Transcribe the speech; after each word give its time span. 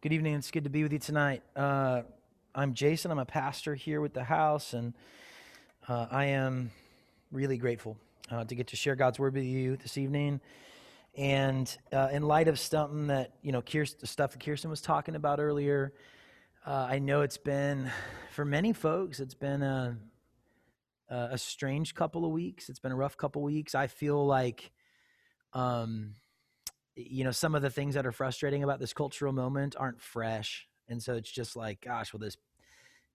Good 0.00 0.12
evening. 0.12 0.34
It's 0.34 0.52
good 0.52 0.62
to 0.62 0.70
be 0.70 0.84
with 0.84 0.92
you 0.92 1.00
tonight. 1.00 1.42
Uh, 1.56 2.02
I'm 2.54 2.72
Jason. 2.72 3.10
I'm 3.10 3.18
a 3.18 3.24
pastor 3.24 3.74
here 3.74 4.00
with 4.00 4.14
the 4.14 4.22
house, 4.22 4.72
and 4.72 4.94
uh, 5.88 6.06
I 6.08 6.26
am 6.26 6.70
really 7.32 7.58
grateful 7.58 7.96
uh, 8.30 8.44
to 8.44 8.54
get 8.54 8.68
to 8.68 8.76
share 8.76 8.94
God's 8.94 9.18
word 9.18 9.34
with 9.34 9.42
you 9.42 9.76
this 9.76 9.98
evening. 9.98 10.40
And 11.16 11.76
uh, 11.92 12.10
in 12.12 12.22
light 12.22 12.46
of 12.46 12.60
something 12.60 13.08
that 13.08 13.32
you 13.42 13.50
know, 13.50 13.60
Kirsten, 13.60 14.06
stuff 14.06 14.30
that 14.30 14.44
Kirsten 14.44 14.70
was 14.70 14.80
talking 14.80 15.16
about 15.16 15.40
earlier, 15.40 15.92
uh, 16.64 16.86
I 16.88 17.00
know 17.00 17.22
it's 17.22 17.36
been 17.36 17.90
for 18.30 18.44
many 18.44 18.72
folks, 18.72 19.18
it's 19.18 19.34
been 19.34 19.64
a, 19.64 19.96
a 21.10 21.38
strange 21.38 21.96
couple 21.96 22.24
of 22.24 22.30
weeks. 22.30 22.68
It's 22.68 22.78
been 22.78 22.92
a 22.92 22.96
rough 22.96 23.16
couple 23.16 23.42
of 23.42 23.46
weeks. 23.46 23.74
I 23.74 23.88
feel 23.88 24.24
like. 24.24 24.70
Um, 25.54 26.14
you 26.98 27.24
know, 27.24 27.30
some 27.30 27.54
of 27.54 27.62
the 27.62 27.70
things 27.70 27.94
that 27.94 28.06
are 28.06 28.12
frustrating 28.12 28.64
about 28.64 28.80
this 28.80 28.92
cultural 28.92 29.32
moment 29.32 29.76
aren't 29.78 30.00
fresh. 30.00 30.66
And 30.88 31.02
so 31.02 31.14
it's 31.14 31.30
just 31.30 31.54
like, 31.54 31.80
gosh, 31.82 32.12
will 32.12 32.20
this 32.20 32.36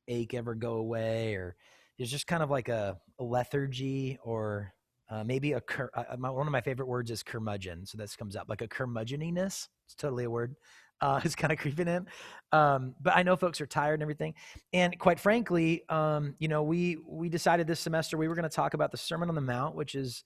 ache 0.07 0.33
ever 0.33 0.55
go 0.55 0.75
away? 0.75 1.35
Or 1.35 1.55
there's 1.97 2.11
just 2.11 2.27
kind 2.27 2.41
of 2.41 2.49
like 2.49 2.69
a, 2.69 2.97
a 3.19 3.23
lethargy 3.23 4.17
or 4.23 4.73
uh, 5.09 5.23
maybe 5.23 5.53
a, 5.53 5.61
cur- 5.61 5.91
uh, 5.93 6.15
my, 6.17 6.29
one 6.29 6.47
of 6.47 6.51
my 6.51 6.61
favorite 6.61 6.88
words 6.88 7.11
is 7.11 7.23
curmudgeon. 7.23 7.85
So 7.85 7.97
this 7.97 8.15
comes 8.15 8.35
up 8.35 8.47
like 8.47 8.61
a 8.61 8.67
curmudgeoniness. 8.67 9.67
It's 9.85 9.95
totally 9.95 10.23
a 10.23 10.29
word. 10.29 10.55
Uh, 11.02 11.19
it's 11.25 11.35
kind 11.35 11.52
of 11.52 11.59
creeping 11.59 11.89
in. 11.89 12.07
Um, 12.53 12.95
but 13.02 13.17
I 13.17 13.23
know 13.23 13.35
folks 13.35 13.59
are 13.59 13.67
tired 13.67 13.95
and 13.95 14.02
everything. 14.02 14.33
And 14.71 14.97
quite 14.97 15.19
frankly, 15.19 15.83
um, 15.89 16.35
you 16.39 16.47
know, 16.47 16.63
we, 16.63 16.97
we 17.05 17.27
decided 17.27 17.67
this 17.67 17.81
semester 17.81 18.17
we 18.17 18.29
were 18.29 18.35
going 18.35 18.43
to 18.43 18.55
talk 18.55 18.75
about 18.75 18.91
the 18.91 18.97
Sermon 18.97 19.27
on 19.27 19.35
the 19.35 19.41
Mount, 19.41 19.75
which 19.75 19.93
is 19.93 20.23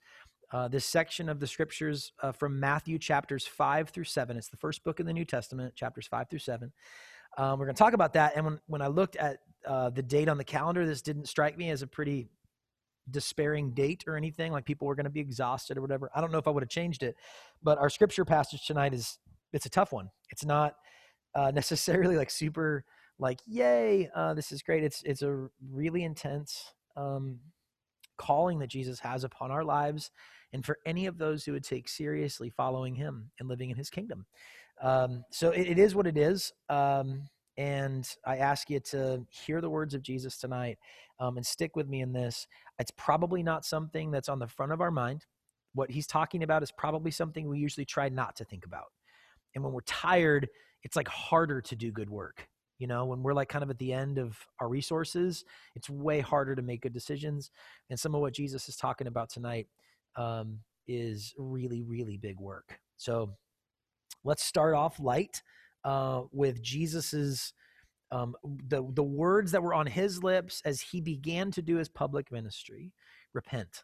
uh, 0.52 0.68
this 0.68 0.86
section 0.86 1.28
of 1.30 1.40
the 1.40 1.48
scriptures 1.48 2.14
uh, 2.22 2.32
from 2.32 2.60
Matthew 2.60 2.98
chapters 2.98 3.46
5 3.46 3.90
through 3.90 4.06
7. 4.06 4.38
It's 4.38 4.48
the 4.48 4.58
first 4.58 4.84
book 4.84 5.00
in 5.00 5.06
the 5.06 5.14
New 5.14 5.26
Testament, 5.26 5.76
chapters 5.76 6.08
5 6.08 6.30
through 6.30 6.40
7. 6.40 6.72
Um, 7.38 7.60
we're 7.60 7.66
going 7.66 7.76
to 7.76 7.80
talk 7.80 7.94
about 7.94 8.14
that. 8.14 8.36
And 8.36 8.46
when, 8.46 8.60
when 8.68 8.82
I 8.82 8.88
looked 8.88 9.18
at 9.18 9.40
uh, 9.66 9.90
the 9.90 10.02
date 10.02 10.30
on 10.30 10.38
the 10.38 10.44
calendar, 10.44 10.86
this 10.86 11.02
didn't 11.02 11.28
strike 11.28 11.58
me 11.58 11.70
as 11.70 11.82
a 11.82 11.88
pretty 11.88 12.30
despairing 13.12 13.72
date 13.72 14.04
or 14.08 14.16
anything, 14.16 14.52
like 14.52 14.66
people 14.66 14.88
were 14.88 14.96
going 14.96 15.06
to 15.06 15.10
be 15.10 15.20
exhausted 15.20 15.78
or 15.78 15.82
whatever. 15.82 16.10
I 16.16 16.22
don't 16.22 16.32
know 16.32 16.38
if 16.38 16.48
I 16.48 16.52
would 16.52 16.64
have 16.64 16.70
changed 16.70 17.04
it. 17.04 17.16
But 17.62 17.78
our 17.78 17.90
scripture 17.90 18.26
passage 18.26 18.66
tonight 18.66 18.94
is, 18.94 19.20
it's 19.54 19.66
a 19.66 19.70
tough 19.70 19.92
one. 19.92 20.10
It's 20.30 20.46
not 20.46 20.76
uh, 21.36 21.52
necessarily 21.56 22.16
like 22.16 22.30
super 22.30 22.86
like, 23.20 23.40
yay, 23.46 24.10
uh, 24.16 24.34
this 24.34 24.52
is 24.52 24.62
great. 24.62 24.84
It's, 24.84 25.04
it's 25.04 25.24
a 25.24 25.48
really 25.72 26.04
intense 26.04 26.74
um, 26.96 27.40
calling 28.18 28.60
that 28.60 28.68
Jesus 28.68 29.00
has 29.00 29.24
upon 29.24 29.52
our 29.52 29.64
lives 29.64 30.12
and 30.58 30.66
for 30.66 30.80
any 30.88 31.06
of 31.06 31.20
those 31.20 31.46
who 31.46 31.52
would 31.52 31.64
take 31.64 31.88
seriously 31.88 32.50
following 32.50 32.96
him 32.96 33.30
and 33.40 33.48
living 33.48 33.70
in 33.70 33.78
his 33.78 33.92
kingdom. 33.92 34.26
Um, 34.82 35.24
so 35.32 35.52
it, 35.52 35.68
it 35.68 35.78
is 35.78 35.94
what 35.94 36.08
it 36.08 36.18
is. 36.18 36.52
Um, 36.68 37.30
and 37.58 38.10
I 38.26 38.38
ask 38.38 38.68
you 38.68 38.80
to 38.80 39.24
hear 39.30 39.62
the 39.62 39.70
words 39.70 39.94
of 39.94 40.02
Jesus 40.02 40.40
tonight 40.40 40.80
um, 41.20 41.38
and 41.38 41.46
stick 41.46 41.76
with 41.76 41.88
me 41.88 42.02
in 42.02 42.12
this. 42.12 42.48
It's 42.80 42.90
probably 42.98 43.44
not 43.44 43.66
something 43.66 44.10
that's 44.10 44.30
on 44.30 44.40
the 44.40 44.48
front 44.48 44.72
of 44.72 44.82
our 44.82 44.90
mind. 44.90 45.28
What 45.76 45.92
he's 45.92 46.08
talking 46.08 46.42
about 46.42 46.64
is 46.64 46.72
probably 46.72 47.12
something 47.12 47.48
we 47.48 47.60
usually 47.60 47.86
try 47.86 48.10
not 48.10 48.36
to 48.38 48.44
think 48.44 48.66
about. 48.66 48.88
And 49.54 49.64
when 49.64 49.74
we're 49.74 49.82
tired, 49.82 50.50
it's 50.82 50.96
like 50.96 51.08
harder 51.08 51.62
to 51.62 51.76
do 51.76 51.92
good 51.92 52.10
work. 52.10 52.48
You 52.80 52.88
know, 52.88 53.06
when 53.06 53.22
we're 53.22 53.36
like 53.36 53.50
kind 53.50 53.64
of 53.64 53.70
at 53.70 53.78
the 53.78 53.94
end 53.94 54.18
of 54.18 54.40
our 54.60 54.68
resources, 54.68 55.46
it's 55.76 55.88
way 55.88 56.20
harder 56.20 56.56
to 56.56 56.64
make 56.64 56.82
good 56.82 56.94
decisions. 56.94 57.52
And 57.92 58.00
some 58.00 58.16
of 58.16 58.22
what 58.22 58.34
Jesus 58.34 58.68
is 58.70 58.76
talking 58.76 59.06
about 59.06 59.30
tonight 59.30 59.68
um, 60.18 60.60
is 60.88 61.34
really, 61.38 61.84
really 61.84 62.18
big 62.18 62.40
work. 62.40 62.80
So 62.98 63.36
let's 64.24 64.44
start 64.44 64.74
off 64.74 65.00
light 65.00 65.42
uh, 65.84 66.24
with 66.32 66.62
Jesus's 66.62 67.54
um, 68.10 68.36
the 68.44 68.86
the 68.94 69.04
words 69.04 69.52
that 69.52 69.62
were 69.64 69.74
on 69.74 69.86
his 69.86 70.24
lips 70.24 70.62
as 70.64 70.80
he 70.80 71.02
began 71.02 71.52
to 71.52 71.62
do 71.62 71.76
his 71.76 71.90
public 71.90 72.32
ministry. 72.32 72.94
Repent. 73.34 73.84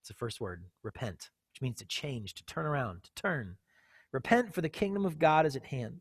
It's 0.00 0.08
the 0.08 0.14
first 0.14 0.40
word. 0.40 0.64
Repent, 0.82 1.30
which 1.52 1.60
means 1.60 1.76
to 1.78 1.86
change, 1.86 2.34
to 2.34 2.44
turn 2.46 2.64
around, 2.66 3.04
to 3.04 3.10
turn. 3.14 3.56
Repent, 4.12 4.54
for 4.54 4.62
the 4.62 4.68
kingdom 4.68 5.04
of 5.04 5.18
God 5.18 5.44
is 5.44 5.56
at 5.56 5.64
hand. 5.64 6.00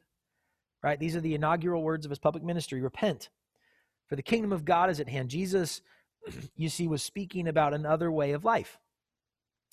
Right? 0.82 1.00
These 1.00 1.16
are 1.16 1.22
the 1.22 1.36
inaugural 1.36 1.84
words 1.84 2.06
of 2.06 2.12
his 2.12 2.20
public 2.20 2.44
ministry. 2.44 2.80
Repent, 2.80 3.30
for 4.08 4.16
the 4.16 4.22
kingdom 4.22 4.54
of 4.54 4.64
God 4.64 4.90
is 4.90 5.00
at 5.00 5.10
hand. 5.10 5.30
Jesus, 5.30 5.82
you 6.56 6.70
see, 6.70 6.88
was 6.88 7.04
speaking 7.04 7.48
about 7.48 7.74
another 7.74 8.12
way 8.12 8.32
of 8.32 8.46
life 8.46 8.80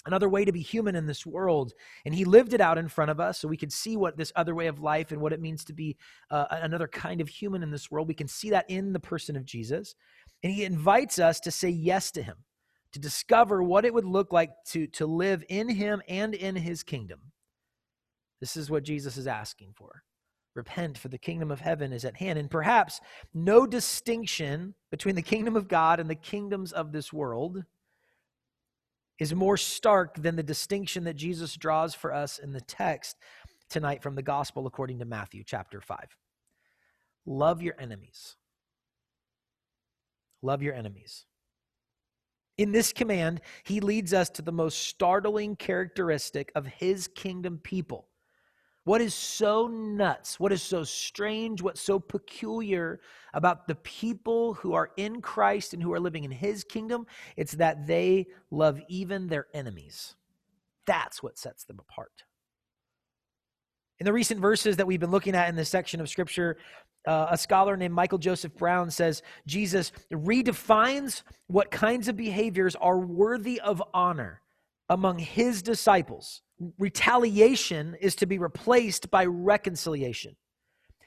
another 0.07 0.29
way 0.29 0.45
to 0.45 0.53
be 0.53 0.61
human 0.61 0.97
in 0.97 1.07
this 1.07 1.25
world. 1.25 1.73
And 2.05 2.15
he 2.15 2.25
lived 2.25 2.55
it 2.55 2.61
out 2.61 2.79
in 2.79 2.89
front 2.89 3.11
of 3.11 3.21
us 3.21 3.39
so 3.39 3.49
we 3.49 3.57
could 3.57 3.73
see 3.73 3.97
what 3.97 4.17
this 4.17 4.33
other 4.37 4.55
way 4.55 4.67
of 4.67 4.81
life 4.81 5.13
and 5.13 5.21
what 5.21 5.33
it 5.33 5.41
means 5.41 5.65
to 5.65 5.73
be 5.73 5.97
uh, 6.31 6.47
another 6.51 6.89
kind 6.89 7.21
of 7.21 7.29
human 7.29 7.63
in 7.63 7.71
this 7.71 7.91
world. 7.91 8.09
We 8.09 8.15
can 8.15 8.29
see 8.29 8.51
that 8.51 8.69
in 8.69 8.93
the 8.93 9.01
person 9.01 9.37
of 9.37 9.45
Jesus. 9.45 9.95
And 10.43 10.53
he 10.53 10.65
invites 10.65 11.19
us 11.19 11.39
to 11.41 11.51
say 11.51 11.69
yes 11.69 12.11
to 12.13 12.23
him, 12.23 12.37
to 12.93 12.99
discover 12.99 13.63
what 13.63 13.85
it 13.85 13.95
would 13.95 14.05
look 14.05 14.33
like 14.33 14.51
to, 14.69 14.87
to 14.89 15.07
live 15.07 15.45
in 15.49 15.69
him 15.69 16.03
and 16.09 16.35
in 16.35 16.57
his 16.57 16.83
kingdom. 16.83 17.21
This 18.41 18.57
is 18.57 18.71
what 18.71 18.83
Jesus 18.83 19.17
is 19.17 19.29
asking 19.29 19.75
for. 19.77 20.03
Repent, 20.55 20.99
for 20.99 21.09
the 21.09 21.17
kingdom 21.17 21.51
of 21.51 21.61
heaven 21.61 21.93
is 21.93 22.05
at 22.05 22.17
hand. 22.17 22.39
And 22.39 22.51
perhaps 22.51 23.01
no 23.33 23.67
distinction 23.67 24.75
between 24.91 25.15
the 25.15 25.23
kingdom 25.23 25.57
of 25.57 25.69
God 25.69 26.01
and 26.01 26.11
the 26.11 26.15
kingdoms 26.15 26.73
of 26.73 26.93
this 26.93 27.13
world 27.13 27.63
is 29.19 29.35
more 29.35 29.57
stark 29.57 30.21
than 30.21 30.37
the 30.37 30.43
distinction 30.43 31.05
that 31.05 31.17
Jesus 31.17 31.55
draws 31.57 31.95
for 31.95 32.13
us 32.13 32.39
in 32.39 32.53
the 32.53 32.61
text 32.61 33.17
tonight 33.69 34.03
from 34.03 34.15
the 34.15 34.23
gospel 34.23 34.67
according 34.67 34.99
to 34.99 35.05
Matthew 35.05 35.43
chapter 35.45 35.81
5. 35.81 35.99
Love 37.27 37.63
your 37.63 37.75
enemies. 37.79 38.37
Love 40.43 40.63
your 40.63 40.75
enemies. 40.75 41.25
In 42.59 42.73
this 42.73 42.93
command, 42.93 43.41
he 43.65 43.81
leads 43.81 44.13
us 44.13 44.29
to 44.31 44.43
the 44.43 44.53
most 44.53 44.87
startling 44.87 45.57
characteristic 45.57 46.53
of 46.55 46.67
his 46.67 47.09
kingdom 47.09 47.59
people 47.63 48.09
what 48.85 49.01
is 49.01 49.15
so 49.15 49.69
nuts, 49.69 50.41
what 50.41 50.53
is 50.53 50.63
so 50.63 50.83
strange, 50.83 51.63
what's 51.63 51.81
so 51.81 52.01
peculiar 52.01 53.01
about 53.33 53.69
the 53.69 53.77
people 53.77 54.55
who 54.55 54.73
are 54.75 54.91
in 54.97 55.21
Christ 55.21 55.73
and 55.73 55.83
who 55.83 55.93
are 55.93 56.01
living 56.01 56.25
in 56.25 56.33
his 56.33 56.65
kingdom? 56.65 57.07
It's 57.37 57.53
that 57.53 57.87
they 57.87 58.27
love 58.51 58.81
even 58.89 59.29
their 59.29 59.47
enemies. 59.55 60.17
That's 60.85 61.23
what 61.23 61.39
sets 61.39 61.65
them 61.65 61.79
apart. 61.79 62.25
In 64.01 64.05
the 64.05 64.13
recent 64.13 64.41
verses 64.41 64.77
that 64.79 64.87
we've 64.87 64.99
been 64.99 65.13
looking 65.13 65.37
at 65.37 65.49
in 65.49 65.55
this 65.55 65.69
section 65.69 66.01
of 66.01 66.09
scripture, 66.09 66.57
uh, 67.07 67.29
a 67.31 67.39
scholar 67.39 67.77
named 67.77 67.95
Michael 67.95 68.19
Joseph 68.19 68.57
Brown 68.57 68.91
says 68.91 69.23
Jesus 69.47 69.93
redefines 70.13 71.23
what 71.47 71.71
kinds 71.71 72.09
of 72.09 72.17
behaviors 72.17 72.75
are 72.77 72.99
worthy 72.99 73.61
of 73.61 73.81
honor 73.95 74.41
among 74.89 75.19
his 75.21 75.63
disciples 75.63 76.43
retaliation 76.79 77.97
is 78.01 78.15
to 78.17 78.27
be 78.27 78.39
replaced 78.39 79.11
by 79.11 79.25
reconciliation. 79.25 80.37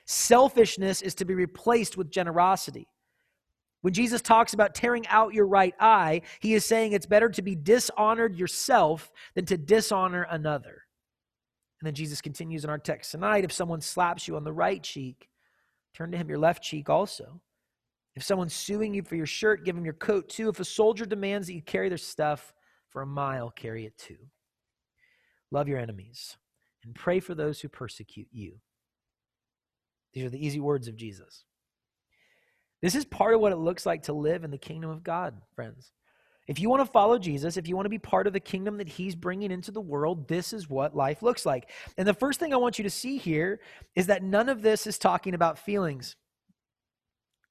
Selfishness 0.06 1.02
is 1.02 1.16
to 1.16 1.26
be 1.26 1.34
replaced 1.34 1.98
with 1.98 2.12
generosity. 2.12 2.88
When 3.82 3.94
Jesus 3.94 4.22
talks 4.22 4.54
about 4.54 4.74
tearing 4.74 5.06
out 5.08 5.34
your 5.34 5.48
right 5.48 5.76
eye, 5.80 6.22
he 6.40 6.56
is 6.56 6.66
saying 6.66 6.94
it's 6.94 7.06
better 7.06 7.30
to 7.30 7.42
be 7.42 7.56
dishonored 7.56 8.36
yourself 8.36 9.12
than 9.36 9.46
to 9.46 9.58
dishonor 9.58 10.26
another. 10.30 10.82
And 11.80 11.88
then 11.88 11.94
Jesus 11.94 12.22
continues 12.22 12.64
in 12.64 12.70
our 12.70 12.80
text 12.80 13.12
tonight 13.12 13.44
if 13.44 13.52
someone 13.52 13.82
slaps 13.82 14.28
you 14.28 14.38
on 14.38 14.44
the 14.44 14.54
right 14.54 14.82
cheek, 14.82 15.30
turn 15.94 16.12
to 16.12 16.18
him 16.18 16.30
your 16.30 16.40
left 16.40 16.64
cheek 16.64 16.90
also. 16.90 17.42
If 18.16 18.24
someone's 18.24 18.54
suing 18.54 18.94
you 18.94 19.04
for 19.04 19.16
your 19.16 19.26
shirt, 19.26 19.66
give 19.66 19.78
him 19.78 19.86
your 19.86 19.94
coat 19.94 20.30
too. 20.30 20.50
If 20.50 20.60
a 20.60 20.66
soldier 20.66 21.06
demands 21.06 21.48
that 21.48 21.54
you 21.54 21.62
carry 21.62 21.90
their 21.90 21.98
stuff 21.98 22.54
for 22.90 23.02
a 23.02 23.06
mile, 23.06 23.52
carry 23.52 23.86
it 23.86 23.98
too. 23.98 24.18
Love 25.52 25.68
your 25.68 25.80
enemies 25.80 26.38
and 26.84 26.96
pray 26.96 27.20
for 27.20 27.36
those 27.36 27.62
who 27.62 27.70
persecute 27.70 28.28
you. 28.32 28.60
These 30.14 30.26
are 30.26 30.30
the 30.30 30.46
easy 30.46 30.60
words 30.60 30.88
of 30.88 30.96
Jesus. 30.96 31.44
This 32.82 32.96
is 32.96 33.06
part 33.06 33.34
of 33.34 33.42
what 33.42 33.52
it 33.52 33.58
looks 33.58 33.86
like 33.86 34.04
to 34.04 34.14
live 34.14 34.44
in 34.44 34.52
the 34.52 34.58
kingdom 34.58 34.90
of 34.90 35.04
God, 35.04 35.42
friends. 35.56 35.92
If 36.48 36.60
you 36.60 36.70
want 36.70 36.86
to 36.86 36.92
follow 36.92 37.18
Jesus, 37.18 37.58
if 37.58 37.68
you 37.68 37.76
want 37.76 37.86
to 37.86 37.90
be 37.90 37.98
part 37.98 38.28
of 38.28 38.34
the 38.34 38.40
kingdom 38.40 38.78
that 38.78 38.88
he's 38.88 39.16
bringing 39.16 39.50
into 39.50 39.72
the 39.72 39.82
world, 39.82 40.28
this 40.28 40.54
is 40.54 40.70
what 40.70 40.96
life 40.96 41.24
looks 41.24 41.46
like. 41.46 41.72
And 41.98 42.08
the 42.08 42.14
first 42.14 42.40
thing 42.40 42.54
I 42.54 42.58
want 42.58 42.78
you 42.78 42.84
to 42.84 42.90
see 42.90 43.18
here 43.18 43.60
is 43.96 44.06
that 44.08 44.22
none 44.22 44.48
of 44.48 44.62
this 44.62 44.86
is 44.86 45.00
talking 45.00 45.34
about 45.34 45.58
feelings. 45.58 46.16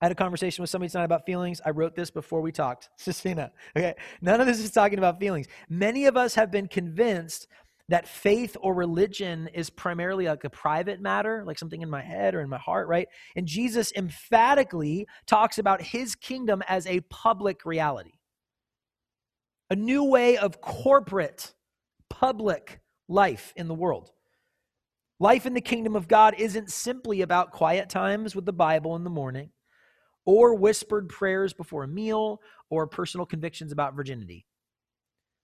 I 0.00 0.06
had 0.06 0.12
a 0.12 0.16
conversation 0.16 0.62
with 0.62 0.70
somebody 0.70 0.90
tonight 0.90 1.04
about 1.04 1.26
feelings. 1.26 1.60
I 1.64 1.70
wrote 1.70 1.96
this 1.96 2.10
before 2.10 2.40
we 2.40 2.52
talked. 2.52 2.90
Sistina. 3.00 3.50
Okay. 3.76 3.94
None 4.20 4.40
of 4.40 4.46
this 4.46 4.60
is 4.60 4.70
talking 4.70 4.98
about 4.98 5.18
feelings. 5.18 5.48
Many 5.68 6.06
of 6.06 6.16
us 6.16 6.34
have 6.34 6.50
been 6.50 6.68
convinced 6.68 7.48
that 7.88 8.08
faith 8.08 8.56
or 8.60 8.74
religion 8.74 9.48
is 9.52 9.68
primarily 9.68 10.26
like 10.26 10.44
a 10.44 10.50
private 10.50 11.00
matter, 11.00 11.44
like 11.46 11.58
something 11.58 11.82
in 11.82 11.90
my 11.90 12.02
head 12.02 12.34
or 12.34 12.40
in 12.40 12.48
my 12.48 12.58
heart, 12.58 12.88
right? 12.88 13.08
And 13.36 13.46
Jesus 13.46 13.92
emphatically 13.94 15.06
talks 15.26 15.58
about 15.58 15.82
his 15.82 16.14
kingdom 16.14 16.62
as 16.66 16.86
a 16.86 17.00
public 17.10 17.66
reality, 17.66 18.14
a 19.68 19.76
new 19.76 20.04
way 20.04 20.38
of 20.38 20.60
corporate, 20.60 21.54
public 22.08 22.80
life 23.08 23.52
in 23.56 23.68
the 23.68 23.74
world. 23.74 24.10
Life 25.20 25.46
in 25.46 25.54
the 25.54 25.60
kingdom 25.60 25.94
of 25.94 26.08
God 26.08 26.34
isn't 26.38 26.72
simply 26.72 27.20
about 27.20 27.52
quiet 27.52 27.88
times 27.88 28.34
with 28.34 28.46
the 28.46 28.52
Bible 28.52 28.96
in 28.96 29.04
the 29.04 29.10
morning 29.10 29.50
or 30.26 30.54
whispered 30.54 31.08
prayers 31.08 31.52
before 31.52 31.84
a 31.84 31.88
meal 31.88 32.40
or 32.70 32.86
personal 32.86 33.26
convictions 33.26 33.72
about 33.72 33.94
virginity. 33.94 34.46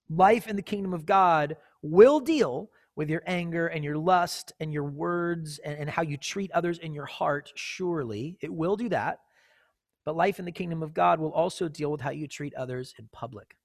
Life 0.08 0.48
in 0.48 0.56
the 0.56 0.62
kingdom 0.62 0.92
of 0.92 1.06
God 1.06 1.56
will 1.82 2.20
deal 2.20 2.70
with 2.96 3.08
your 3.08 3.22
anger 3.26 3.68
and 3.68 3.84
your 3.84 3.96
lust 3.96 4.52
and 4.60 4.72
your 4.72 4.84
words 4.84 5.58
and, 5.64 5.78
and, 5.78 5.88
how 5.88 6.02
you 6.02 6.16
treat 6.16 6.50
others 6.52 6.78
in 6.78 6.92
your 6.92 7.06
heart, 7.06 7.50
surely. 7.54 8.36
It 8.40 8.52
will 8.52 8.76
do 8.76 8.88
that. 8.90 9.20
But 10.04 10.16
life 10.16 10.38
in 10.38 10.44
the 10.44 10.52
kingdom 10.52 10.82
of 10.82 10.92
God 10.92 11.20
will 11.20 11.32
also 11.32 11.68
deal 11.68 11.90
with 11.90 12.00
how 12.00 12.10
you 12.10 12.26
treat 12.26 12.54
others 12.54 12.94
in 12.98 13.08
public. 13.12 13.56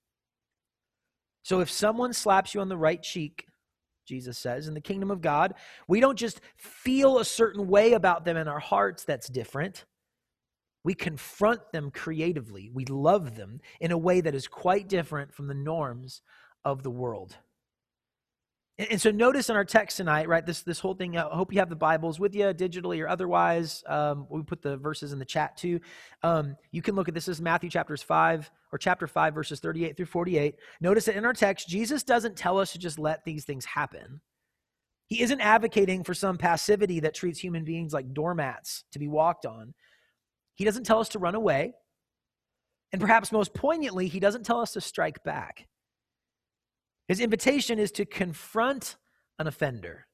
So 1.44 1.60
if 1.60 1.70
someone 1.70 2.14
slaps 2.14 2.54
you 2.54 2.62
on 2.62 2.70
the 2.70 2.78
right 2.78 3.02
cheek, 3.02 3.46
Jesus 4.06 4.38
says, 4.38 4.68
in 4.68 4.74
the 4.74 4.82
kingdom 4.82 5.12
of 5.12 5.22
God, 5.22 5.56
we 5.88 6.00
don't 6.00 6.18
just 6.18 6.42
feel 6.58 7.20
a 7.20 7.26
certain 7.26 7.68
way 7.68 7.94
about 7.94 8.26
them 8.26 8.38
in 8.38 8.48
our 8.48 8.60
hearts 8.60 9.04
that's 9.04 9.28
different. 9.28 9.86
We 10.84 10.94
confront 10.94 11.72
them 11.72 11.90
creatively. 11.90 12.70
We 12.72 12.86
love 12.86 13.36
them 13.36 13.60
in 13.82 13.92
a 13.92 13.98
way 13.98 14.22
that 14.22 14.36
is 14.36 14.48
quite 14.48 14.88
different 14.88 15.34
from 15.34 15.48
the 15.48 15.56
norms 15.56 16.22
of 16.64 16.84
the 16.84 16.92
world. 16.92 17.38
And, 18.78 18.92
and 18.92 19.02
so 19.02 19.12
notice 19.12 19.50
in 19.50 19.56
our 19.56 19.66
text 19.66 19.98
tonight, 19.98 20.28
right, 20.28 20.46
this, 20.46 20.62
this 20.62 20.80
whole 20.80 20.94
thing, 20.94 21.18
I 21.18 21.22
hope 21.22 21.54
you 21.54 21.60
have 21.60 21.70
the 21.70 21.76
Bibles 21.76 22.20
with 22.20 22.36
you 22.36 22.46
digitally 22.46 23.02
or 23.02 23.08
otherwise. 23.08 23.84
Um, 23.88 24.28
we 24.30 24.42
put 24.44 24.62
the 24.62 24.78
verses 24.78 25.14
in 25.14 25.20
the 25.20 25.26
chat 25.26 25.58
too. 25.58 25.80
Um, 26.24 26.56
you 26.72 26.82
can 26.82 26.96
look 26.96 27.08
at 27.08 27.14
this, 27.14 27.26
this 27.26 27.38
is 27.38 27.42
Matthew 27.42 27.70
chapters 27.70 28.04
5 28.04 28.52
or 28.72 28.78
chapter 28.78 29.08
5, 29.08 29.34
verses 29.34 29.60
38 29.60 29.98
through 29.98 30.06
48. 30.08 30.56
Notice 30.82 31.06
that 31.06 31.16
in 31.16 31.26
our 31.26 31.34
text, 31.34 31.68
Jesus 31.68 32.04
doesn't 32.04 32.36
tell 32.36 32.60
us 32.60 32.72
to 32.74 32.80
just 32.80 33.00
let 33.00 33.24
these 33.24 33.46
things 33.46 33.66
happen. 33.66 34.22
He 35.08 35.22
isn't 35.22 35.42
advocating 35.42 36.04
for 36.04 36.14
some 36.14 36.38
passivity 36.38 37.00
that 37.02 37.14
treats 37.14 37.40
human 37.40 37.64
beings 37.64 37.94
like 37.94 38.14
doormats 38.14 38.84
to 38.92 39.00
be 39.00 39.08
walked 39.08 39.46
on. 39.46 39.74
He 40.56 40.66
doesn't 40.66 40.86
tell 40.86 41.00
us 41.00 41.10
to 41.10 41.20
run 41.20 41.36
away. 41.36 41.74
And 42.92 43.02
perhaps 43.02 43.32
most 43.32 43.54
poignantly, 43.54 44.08
he 44.08 44.20
doesn't 44.20 44.46
tell 44.46 44.62
us 44.62 44.72
to 44.74 44.82
strike 44.82 45.24
back. 45.24 45.68
His 47.08 47.20
invitation 47.20 47.80
is 47.80 47.92
to 47.94 48.06
confront 48.06 48.96
an 49.38 49.48
offender, 49.48 50.08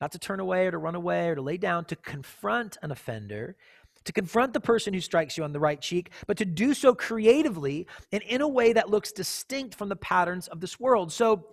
not 0.00 0.12
to 0.12 0.18
turn 0.18 0.40
away 0.40 0.66
or 0.66 0.72
to 0.72 0.78
run 0.78 0.94
away 0.94 1.28
or 1.28 1.34
to 1.36 1.42
lay 1.42 1.56
down, 1.56 1.84
to 1.86 1.96
confront 1.96 2.76
an 2.82 2.90
offender, 2.90 3.56
to 4.04 4.12
confront 4.12 4.52
the 4.52 4.60
person 4.60 4.92
who 4.92 5.00
strikes 5.00 5.38
you 5.38 5.44
on 5.44 5.52
the 5.52 5.60
right 5.60 5.80
cheek, 5.80 6.10
but 6.26 6.36
to 6.36 6.44
do 6.44 6.74
so 6.74 6.94
creatively 6.94 7.86
and 8.12 8.22
in 8.24 8.42
a 8.42 8.48
way 8.48 8.72
that 8.72 8.90
looks 8.90 9.12
distinct 9.12 9.74
from 9.74 9.88
the 9.88 9.96
patterns 9.96 10.48
of 10.48 10.60
this 10.60 10.78
world. 10.78 11.12
So, 11.12 11.46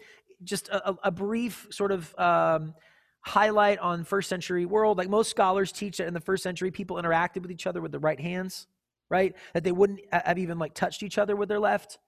just 0.43 0.69
a, 0.69 0.95
a 1.03 1.11
brief 1.11 1.67
sort 1.69 1.91
of 1.91 2.13
um, 2.17 2.73
highlight 3.21 3.77
on 3.79 4.03
first 4.03 4.27
century 4.27 4.65
world. 4.65 4.97
Like 4.97 5.09
most 5.09 5.29
scholars 5.29 5.71
teach 5.71 5.97
that 5.97 6.07
in 6.07 6.13
the 6.13 6.19
first 6.19 6.43
century, 6.43 6.71
people 6.71 6.97
interacted 6.97 7.43
with 7.43 7.51
each 7.51 7.67
other 7.67 7.79
with 7.79 7.91
their 7.91 7.99
right 7.99 8.19
hands, 8.19 8.67
right? 9.09 9.35
That 9.53 9.63
they 9.63 9.71
wouldn't 9.71 9.99
have 10.11 10.39
even 10.39 10.57
like 10.57 10.73
touched 10.73 11.03
each 11.03 11.17
other 11.17 11.35
with 11.35 11.47
their 11.47 11.59
left. 11.59 11.99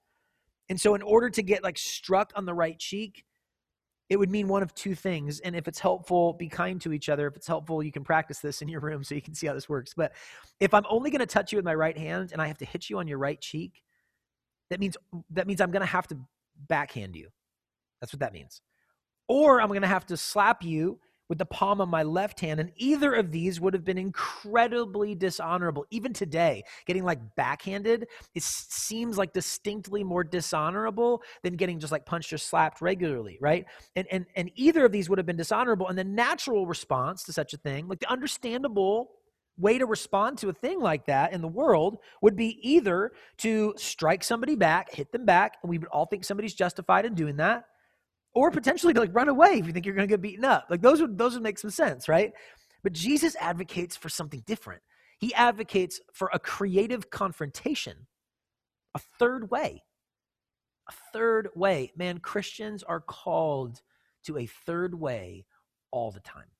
And 0.68 0.80
so, 0.80 0.94
in 0.94 1.02
order 1.02 1.30
to 1.30 1.42
get 1.42 1.62
like 1.62 1.78
struck 1.78 2.32
on 2.34 2.46
the 2.46 2.54
right 2.54 2.78
cheek, 2.78 3.24
it 4.10 4.18
would 4.18 4.30
mean 4.30 4.48
one 4.48 4.62
of 4.62 4.74
two 4.74 4.94
things. 4.94 5.40
And 5.40 5.56
if 5.56 5.66
it's 5.66 5.78
helpful, 5.78 6.34
be 6.34 6.48
kind 6.48 6.80
to 6.82 6.92
each 6.92 7.08
other. 7.08 7.26
If 7.26 7.36
it's 7.36 7.46
helpful, 7.46 7.82
you 7.82 7.92
can 7.92 8.04
practice 8.04 8.38
this 8.38 8.60
in 8.62 8.68
your 8.68 8.80
room 8.80 9.02
so 9.02 9.14
you 9.14 9.22
can 9.22 9.34
see 9.34 9.46
how 9.46 9.54
this 9.54 9.68
works. 9.68 9.94
But 9.94 10.12
if 10.60 10.74
I'm 10.74 10.84
only 10.88 11.10
going 11.10 11.20
to 11.20 11.26
touch 11.26 11.52
you 11.52 11.56
with 11.56 11.64
my 11.64 11.74
right 11.74 11.96
hand 11.96 12.30
and 12.32 12.40
I 12.40 12.46
have 12.46 12.58
to 12.58 12.64
hit 12.64 12.90
you 12.90 12.98
on 12.98 13.08
your 13.08 13.18
right 13.18 13.40
cheek, 13.40 13.82
that 14.70 14.80
means 14.80 14.96
that 15.30 15.46
means 15.46 15.60
I'm 15.60 15.70
going 15.70 15.80
to 15.80 15.86
have 15.86 16.06
to 16.08 16.18
backhand 16.68 17.16
you. 17.16 17.28
That's 18.00 18.12
what 18.12 18.20
that 18.20 18.32
means. 18.32 18.60
Or 19.28 19.60
I'm 19.60 19.68
going 19.68 19.82
to 19.82 19.88
have 19.88 20.06
to 20.06 20.16
slap 20.16 20.62
you 20.62 21.00
with 21.28 21.38
the 21.38 21.46
palm 21.46 21.80
of 21.80 21.88
my 21.88 22.02
left 22.02 22.40
hand. 22.40 22.60
And 22.60 22.70
either 22.76 23.12
of 23.14 23.30
these 23.32 23.60
would 23.60 23.74
have 23.74 23.84
been 23.84 23.98
incredibly 23.98 25.14
dishonorable. 25.14 25.86
Even 25.90 26.12
today, 26.12 26.64
getting 26.86 27.04
like 27.04 27.18
backhanded, 27.36 28.06
it 28.34 28.42
seems 28.42 29.16
like 29.16 29.32
distinctly 29.32 30.04
more 30.04 30.24
dishonorable 30.24 31.22
than 31.42 31.56
getting 31.56 31.78
just 31.78 31.92
like 31.92 32.06
punched 32.06 32.32
or 32.32 32.38
slapped 32.38 32.80
regularly, 32.80 33.38
right? 33.40 33.64
And, 33.96 34.06
and, 34.10 34.26
and 34.36 34.50
either 34.54 34.84
of 34.84 34.92
these 34.92 35.08
would 35.08 35.18
have 35.18 35.26
been 35.26 35.36
dishonorable. 35.36 35.88
And 35.88 35.98
the 35.98 36.04
natural 36.04 36.66
response 36.66 37.24
to 37.24 37.32
such 37.32 37.54
a 37.54 37.58
thing, 37.58 37.88
like 37.88 38.00
the 38.00 38.10
understandable 38.10 39.10
way 39.56 39.78
to 39.78 39.86
respond 39.86 40.38
to 40.38 40.48
a 40.48 40.52
thing 40.52 40.80
like 40.80 41.06
that 41.06 41.32
in 41.32 41.40
the 41.40 41.48
world 41.48 41.98
would 42.20 42.36
be 42.36 42.58
either 42.62 43.12
to 43.38 43.72
strike 43.76 44.24
somebody 44.24 44.56
back, 44.56 44.92
hit 44.92 45.12
them 45.12 45.24
back, 45.24 45.58
and 45.62 45.70
we 45.70 45.78
would 45.78 45.88
all 45.88 46.06
think 46.06 46.24
somebody's 46.24 46.54
justified 46.54 47.06
in 47.06 47.14
doing 47.14 47.36
that, 47.36 47.64
or 48.34 48.50
potentially 48.50 48.92
to 48.92 49.00
like 49.00 49.14
run 49.14 49.28
away 49.28 49.52
if 49.54 49.66
you 49.66 49.72
think 49.72 49.86
you're 49.86 49.94
going 49.94 50.08
to 50.08 50.12
get 50.12 50.20
beaten 50.20 50.44
up. 50.44 50.66
Like 50.68 50.82
those 50.82 51.00
would 51.00 51.16
those 51.16 51.34
would 51.34 51.42
make 51.42 51.58
some 51.58 51.70
sense, 51.70 52.08
right? 52.08 52.32
But 52.82 52.92
Jesus 52.92 53.36
advocates 53.40 53.96
for 53.96 54.08
something 54.08 54.42
different. 54.46 54.82
He 55.18 55.32
advocates 55.34 56.00
for 56.12 56.28
a 56.32 56.38
creative 56.38 57.10
confrontation, 57.10 58.06
a 58.94 58.98
third 59.18 59.50
way. 59.50 59.84
A 60.88 60.92
third 61.12 61.48
way. 61.54 61.92
Man, 61.96 62.18
Christians 62.18 62.82
are 62.82 63.00
called 63.00 63.80
to 64.24 64.36
a 64.36 64.46
third 64.46 64.94
way 64.94 65.46
all 65.90 66.10
the 66.10 66.20
time. 66.20 66.50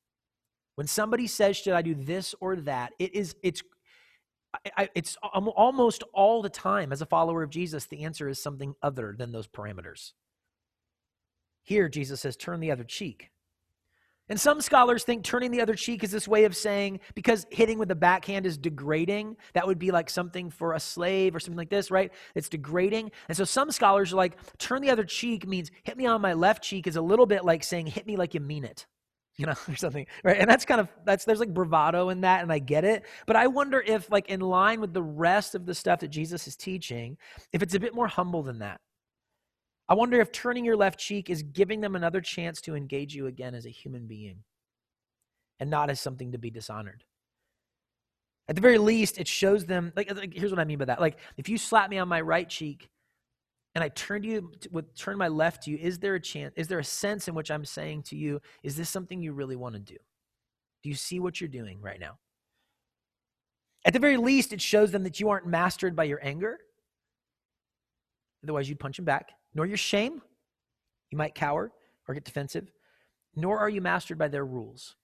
When 0.77 0.87
somebody 0.87 1.27
says, 1.27 1.57
"Should 1.57 1.75
I 1.75 1.83
do 1.83 1.95
this 1.95 2.35
or 2.41 2.57
that?" 2.57 2.93
It 2.99 3.15
is 3.15 3.35
it's 3.43 3.63
I, 4.77 4.89
it's 4.95 5.17
almost 5.23 6.05
all 6.13 6.41
the 6.41 6.49
time 6.49 6.93
as 6.93 7.03
a 7.03 7.07
follower 7.07 7.43
of 7.43 7.51
Jesus, 7.51 7.87
the 7.87 8.05
answer 8.05 8.29
is 8.29 8.41
something 8.41 8.75
other 8.83 9.15
than 9.19 9.33
those 9.33 9.49
parameters. 9.49 10.13
Here, 11.65 11.89
Jesus 11.89 12.21
says, 12.21 12.37
turn 12.37 12.61
the 12.61 12.71
other 12.71 12.85
cheek. 12.85 13.31
And 14.29 14.41
some 14.41 14.63
scholars 14.63 15.05
think 15.05 15.23
turning 15.23 15.51
the 15.51 15.61
other 15.61 15.75
cheek 15.75 16.03
is 16.03 16.11
this 16.11 16.27
way 16.27 16.45
of 16.45 16.57
saying, 16.57 17.01
because 17.15 17.47
hitting 17.51 17.79
with 17.79 17.89
the 17.89 17.95
backhand 17.95 18.47
is 18.47 18.57
degrading, 18.57 19.37
that 19.53 19.67
would 19.67 19.79
be 19.79 19.91
like 19.91 20.09
something 20.09 20.51
for 20.51 20.73
a 20.73 20.81
slave 20.81 21.37
or 21.37 21.41
something 21.41 21.59
like 21.59 21.69
this, 21.69 21.91
right? 21.91 22.11
It's 22.35 22.49
degrading. 22.49 23.11
And 23.29 23.37
so 23.37 23.45
some 23.45 23.71
scholars 23.71 24.15
are 24.15 24.17
like, 24.17 24.39
turn 24.59 24.81
the 24.81 24.91
other 24.91 25.05
cheek 25.05 25.47
means 25.47 25.71
hit 25.83 25.99
me 25.99 26.07
on 26.07 26.23
my 26.23 26.33
left 26.33 26.63
cheek 26.63 26.87
is 26.87 26.97
a 26.97 27.03
little 27.03 27.27
bit 27.27 27.45
like 27.45 27.63
saying, 27.63 27.87
hit 27.87 28.07
me 28.07 28.17
like 28.17 28.33
you 28.33 28.41
mean 28.41 28.65
it, 28.65 28.87
you 29.37 29.45
know, 29.45 29.55
or 29.69 29.77
something, 29.77 30.07
right? 30.23 30.39
And 30.39 30.49
that's 30.49 30.65
kind 30.65 30.81
of, 30.81 30.89
that's, 31.05 31.27
there's 31.27 31.41
like 31.41 31.53
bravado 31.53 32.09
in 32.09 32.23
that, 32.23 32.43
and 32.43 32.51
I 32.51 32.61
get 32.61 32.85
it. 32.85 33.05
But 33.27 33.37
I 33.37 33.47
wonder 33.47 33.83
if, 33.87 34.11
like, 34.11 34.31
in 34.31 34.41
line 34.41 34.81
with 34.81 34.95
the 34.95 35.03
rest 35.03 35.55
of 35.55 35.67
the 35.67 35.75
stuff 35.75 36.01
that 36.01 36.09
Jesus 36.09 36.49
is 36.49 36.57
teaching, 36.57 37.19
if 37.53 37.63
it's 37.63 37.75
a 37.75 37.81
bit 37.81 37.95
more 37.95 38.09
humble 38.09 38.43
than 38.43 38.61
that. 38.61 38.81
I 39.89 39.95
wonder 39.95 40.21
if 40.21 40.33
turning 40.33 40.65
your 40.65 40.77
left 40.77 40.99
cheek 40.99 41.29
is 41.29 41.43
giving 41.43 41.81
them 41.81 41.95
another 41.95 42.21
chance 42.21 42.61
to 42.63 42.75
engage 42.75 43.15
you 43.15 43.27
again 43.27 43.55
as 43.55 43.67
a 43.67 43.71
human 43.71 44.07
being 44.07 44.39
and 45.61 45.69
not 45.69 45.91
as 45.91 46.01
something 46.01 46.33
to 46.33 46.39
be 46.39 46.51
dishonored. 46.51 47.05
At 48.49 48.57
the 48.57 48.63
very 48.63 48.79
least, 48.79 49.19
it 49.19 49.29
shows 49.29 49.67
them, 49.67 49.93
like, 49.97 50.15
like 50.15 50.35
here's 50.35 50.51
what 50.51 50.61
I 50.61 50.65
mean 50.65 50.79
by 50.79 50.87
that. 50.87 51.01
Like, 51.01 51.19
if 51.37 51.49
you 51.49 51.59
slap 51.59 51.91
me 51.91 51.99
on 51.99 52.09
my 52.09 52.21
right 52.21 52.49
cheek 52.49 52.89
and 53.75 53.85
I 53.85 53.89
turn 53.89 54.23
to 54.23 54.29
you 54.29 54.53
with 54.71 54.95
turn 54.95 55.19
my 55.19 55.29
left 55.29 55.65
to 55.65 55.71
you, 55.71 55.79
is 55.79 55.99
there 55.99 56.15
a 56.15 56.21
chance, 56.21 56.55
is 56.57 56.69
there 56.69 56.79
a 56.79 56.85
sense 56.85 57.29
in 57.29 57.35
which 57.35 57.51
I'm 57.51 57.65
saying 57.65 58.03
to 58.05 58.17
you, 58.17 58.41
is 58.63 58.77
this 58.77 58.89
something 58.91 59.21
you 59.21 59.33
really 59.33 59.57
want 59.57 59.75
to 59.75 59.81
do? 59.81 59.97
Do 60.83 60.89
you 60.89 60.95
see 60.95 61.21
what 61.21 61.41
you're 61.41 61.49
doing 61.49 61.81
right 61.81 62.01
now? 62.01 62.19
At 63.87 63.93
the 63.93 63.99
very 63.99 64.17
least, 64.17 64.53
it 64.55 64.63
shows 64.63 64.91
them 64.91 65.05
that 65.05 65.21
you 65.21 65.29
aren't 65.29 65.47
mastered 65.47 65.95
by 65.95 66.05
your 66.05 66.21
anger. 66.23 66.59
Otherwise, 68.43 68.69
you'd 68.69 68.81
punch 68.81 68.99
him 68.99 69.05
back 69.05 69.31
nor 69.55 69.67
your 69.67 69.77
shame. 69.77 70.21
You 71.11 71.19
might 71.19 71.35
cower 71.35 71.73
or 72.09 72.15
get 72.15 72.25
defensive, 72.25 72.73
nor 73.37 73.59
are 73.59 73.69
you 73.69 73.81
mastered 73.81 74.19
by 74.19 74.29
their 74.29 74.45
rules, 74.45 74.97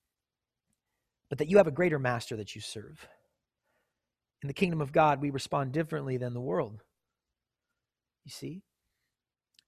but 1.28 1.38
that 1.38 1.48
you 1.48 1.56
have 1.56 1.66
a 1.66 1.72
greater 1.72 1.98
master 1.98 2.36
that 2.36 2.54
you 2.54 2.60
serve. 2.60 3.08
In 4.42 4.48
the 4.48 4.54
kingdom 4.54 4.80
of 4.80 4.92
God, 4.92 5.20
we 5.20 5.30
respond 5.30 5.72
differently 5.72 6.16
than 6.16 6.34
the 6.34 6.40
world. 6.40 6.82
You 8.24 8.30
see? 8.30 8.62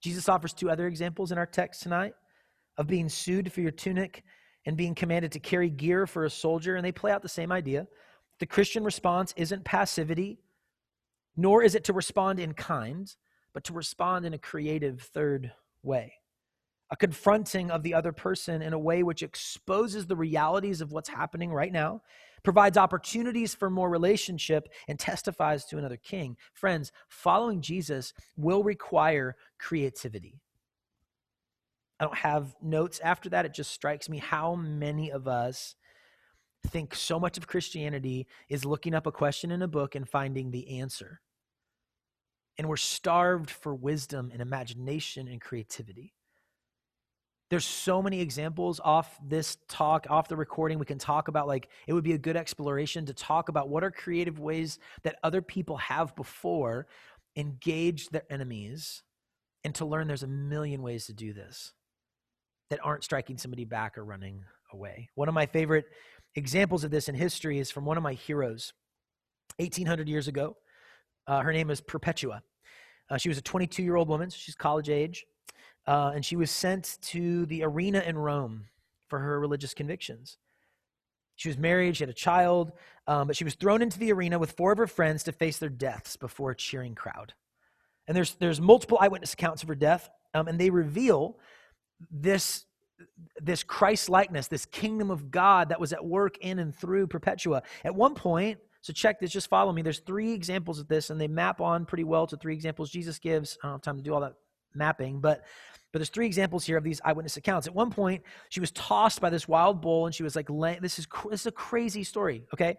Jesus 0.01 0.29
offers 0.29 0.53
two 0.53 0.71
other 0.71 0.87
examples 0.87 1.31
in 1.31 1.39
our 1.39 1.47
text 1.47 1.83
tonight 1.83 2.15
of 2.77 2.87
being 2.87 3.09
sued 3.09 3.53
for 3.53 3.61
your 3.61 3.71
tunic 3.71 4.25
and 4.67 4.77
being 4.77 4.95
commanded 4.95 5.33
to 5.33 5.39
carry 5.39 5.69
gear 5.69 6.07
for 6.07 6.25
a 6.25 6.31
soldier, 6.31 6.77
and 6.77 6.85
they 6.85 6.93
play 6.93 7.13
out 7.13 7.23
the 7.23 7.29
same 7.29 7.53
idea. 7.53 7.87
The 8.41 8.47
Christian 8.47 8.85
response 8.85 9.35
isn't 9.37 9.65
passivity, 9.65 10.39
nor 11.37 11.63
is 11.63 11.75
it 11.75 11.85
to 11.85 11.93
respond 11.93 12.41
in 12.41 12.55
kind, 12.55 13.15
but 13.55 13.65
to 13.65 13.73
respond 13.73 14.25
in 14.25 14.35
a 14.35 14.39
creative 14.39 15.01
third 15.01 15.53
way. 15.83 16.15
A 16.91 16.97
confronting 16.97 17.71
of 17.71 17.83
the 17.83 17.95
other 17.95 18.13
person 18.13 18.61
in 18.61 18.75
a 18.75 18.79
way 18.79 19.03
which 19.03 19.23
exposes 19.23 20.07
the 20.07 20.17
realities 20.17 20.81
of 20.81 20.93
what's 20.93 21.09
happening 21.09 21.51
right 21.51 21.73
now, 21.73 22.03
provides 22.43 22.77
opportunities 22.77 23.55
for 23.55 23.71
more 23.71 23.89
relationship, 23.89 24.69
and 24.89 24.99
testifies 24.99 25.65
to 25.65 25.79
another 25.79 25.97
king. 25.97 26.37
Friends, 26.53 26.93
following 27.09 27.63
Jesus 27.63 28.13
will 28.37 28.63
require 28.63 29.37
creativity. 29.59 30.41
I 31.99 32.05
don't 32.05 32.17
have 32.17 32.55
notes 32.61 33.01
after 33.03 33.31
that. 33.31 33.47
It 33.47 33.55
just 33.55 33.71
strikes 33.71 34.09
me 34.09 34.19
how 34.19 34.57
many 34.57 35.11
of 35.11 35.29
us 35.29 35.77
think 36.67 36.95
so 36.95 37.19
much 37.19 37.39
of 37.39 37.47
Christianity 37.47 38.27
is 38.49 38.65
looking 38.65 38.95
up 38.95 39.07
a 39.07 39.13
question 39.13 39.51
in 39.51 39.63
a 39.63 39.69
book 39.69 39.95
and 39.95 40.09
finding 40.09 40.51
the 40.51 40.81
answer 40.81 41.21
and 42.63 42.69
we're 42.69 42.77
starved 42.77 43.51
for 43.51 43.75
wisdom 43.75 44.31
and 44.33 44.41
imagination 44.41 45.27
and 45.27 45.41
creativity. 45.41 46.15
There's 47.51 47.65
so 47.65 48.01
many 48.01 48.21
examples 48.21 48.81
off 48.85 49.19
this 49.21 49.57
talk, 49.69 50.07
off 50.09 50.29
the 50.29 50.37
recording. 50.37 50.79
We 50.79 50.87
can 50.87 50.97
talk 50.97 51.27
about, 51.27 51.49
like, 51.49 51.69
it 51.89 51.93
would 51.93 52.05
be 52.05 52.13
a 52.13 52.19
good 52.19 52.37
exploration 52.37 53.05
to 53.07 53.15
talk 53.15 53.49
about 53.49 53.69
what 53.69 53.83
are 53.83 53.91
creative 53.91 54.39
ways 54.39 54.79
that 55.03 55.17
other 55.25 55.43
people 55.43 55.77
have 55.79 56.15
before 56.15 56.87
engaged 57.35 58.13
their 58.13 58.23
enemies 58.31 59.03
and 59.65 59.75
to 59.75 59.85
learn 59.85 60.07
there's 60.07 60.23
a 60.23 60.29
million 60.29 60.83
ways 60.83 61.07
to 61.07 61.13
do 61.13 61.33
this 61.33 61.73
that 62.71 62.79
aren't 62.85 63.03
striking 63.03 63.39
somebody 63.39 63.65
back 63.65 63.99
or 63.99 64.05
running 64.05 64.45
away. 64.73 65.09
One 65.17 65.27
of 65.27 65.35
my 65.35 65.47
favorite 65.47 65.87
examples 66.37 66.85
of 66.85 66.93
this 66.93 67.09
in 67.09 67.17
history 67.17 67.59
is 67.59 67.73
from 67.73 67.87
one 67.87 67.97
of 67.97 68.05
my 68.05 68.13
heroes, 68.13 68.73
1800 69.57 70.09
years 70.09 70.29
ago. 70.29 70.59
Uh, 71.27 71.41
her 71.41 71.53
name 71.53 71.71
is 71.71 71.81
Perpetua. 71.81 72.45
Uh, 73.11 73.17
she 73.17 73.29
was 73.29 73.39
a 73.39 73.43
22 73.43 73.83
year 73.83 73.97
old 73.97 74.09
woman, 74.09 74.31
so 74.31 74.37
she's 74.39 74.55
college 74.55 74.89
age, 74.89 75.27
uh, 75.87 76.13
and 76.15 76.25
she 76.25 76.37
was 76.37 76.51
sent 76.51 76.99
to 77.03 77.47
the 77.47 77.63
arena 77.63 78.01
in 78.01 78.17
Rome 78.17 78.67
for 79.09 79.19
her 79.19 79.39
religious 79.39 79.75
convictions. 79.75 80.39
She 81.37 81.49
was 81.49 81.59
married, 81.59 81.97
she 81.97 82.05
had 82.05 82.11
a 82.11 82.15
child, 82.15 82.73
um, 83.07 83.27
but 83.27 83.37
she 83.37 83.45
was 83.45 83.55
thrown 83.55 83.83
into 83.83 83.99
the 83.99 84.13
arena 84.13 84.39
with 84.39 84.53
four 84.53 84.73
of 84.73 84.79
her 84.79 84.87
friends 84.87 85.25
to 85.25 85.33
face 85.33 85.59
their 85.59 85.69
deaths 85.69 86.17
before 86.17 86.51
a 86.51 86.57
cheering 86.57 86.95
crowd. 86.95 87.35
And 88.07 88.17
there's, 88.17 88.35
there's 88.35 88.61
multiple 88.61 88.99
eyewitness 89.01 89.33
accounts 89.33 89.63
of 89.63 89.69
her 89.69 89.75
death, 89.75 90.09
um, 90.35 90.49
and 90.49 90.59
they 90.59 90.71
reveal 90.71 91.39
this 92.11 92.65
this 93.41 93.63
Christ 93.63 94.09
likeness, 94.09 94.49
this 94.49 94.67
kingdom 94.67 95.11
of 95.11 95.31
God 95.31 95.69
that 95.71 95.81
was 95.81 95.93
at 95.93 96.05
work 96.05 96.39
in 96.39 96.59
and 96.59 96.75
through 96.75 97.09
Perpetua. 97.09 97.63
At 97.85 97.95
one 97.95 98.15
point, 98.15 98.59
so 98.83 98.93
check 98.93 99.21
this, 99.21 99.31
just 99.31 99.49
follow 99.49 99.73
me. 99.73 99.81
There's 99.81 100.01
three 100.01 100.33
examples 100.33 100.81
of 100.81 100.89
this, 100.89 101.11
and 101.11 101.21
they 101.21 101.29
map 101.29 101.61
on 101.61 101.87
pretty 101.87 102.03
well 102.03 102.27
to 102.27 102.37
three 102.37 102.53
examples 102.53 102.91
Jesus 102.91 103.19
gives. 103.19 103.57
I 103.63 103.69
don't 103.69 103.75
have 103.75 103.83
time 103.83 103.97
to 103.97 104.03
do 104.03 104.13
all 104.13 104.21
that 104.21 104.35
mapping, 104.75 105.21
but 105.21 105.45
but 105.93 105.99
there's 105.99 106.09
three 106.09 106.27
examples 106.27 106.65
here 106.65 106.79
of 106.79 106.85
these 106.85 107.01
eyewitness 107.05 107.37
accounts. 107.37 107.67
At 107.67 107.75
one 107.75 107.91
point, 107.91 108.23
she 108.49 108.61
was 108.61 108.71
tossed 108.73 109.21
by 109.21 109.31
this 109.31 109.47
wild 109.47 109.81
bull, 109.81 110.07
and 110.07 110.15
she 110.15 110.25
was 110.25 110.35
like, 110.35 110.49
"This 110.81 110.99
is 110.99 111.07
this 111.31 111.43
is 111.43 111.47
a 111.47 111.53
crazy 111.53 112.03
story." 112.03 112.45
Okay, 112.53 112.77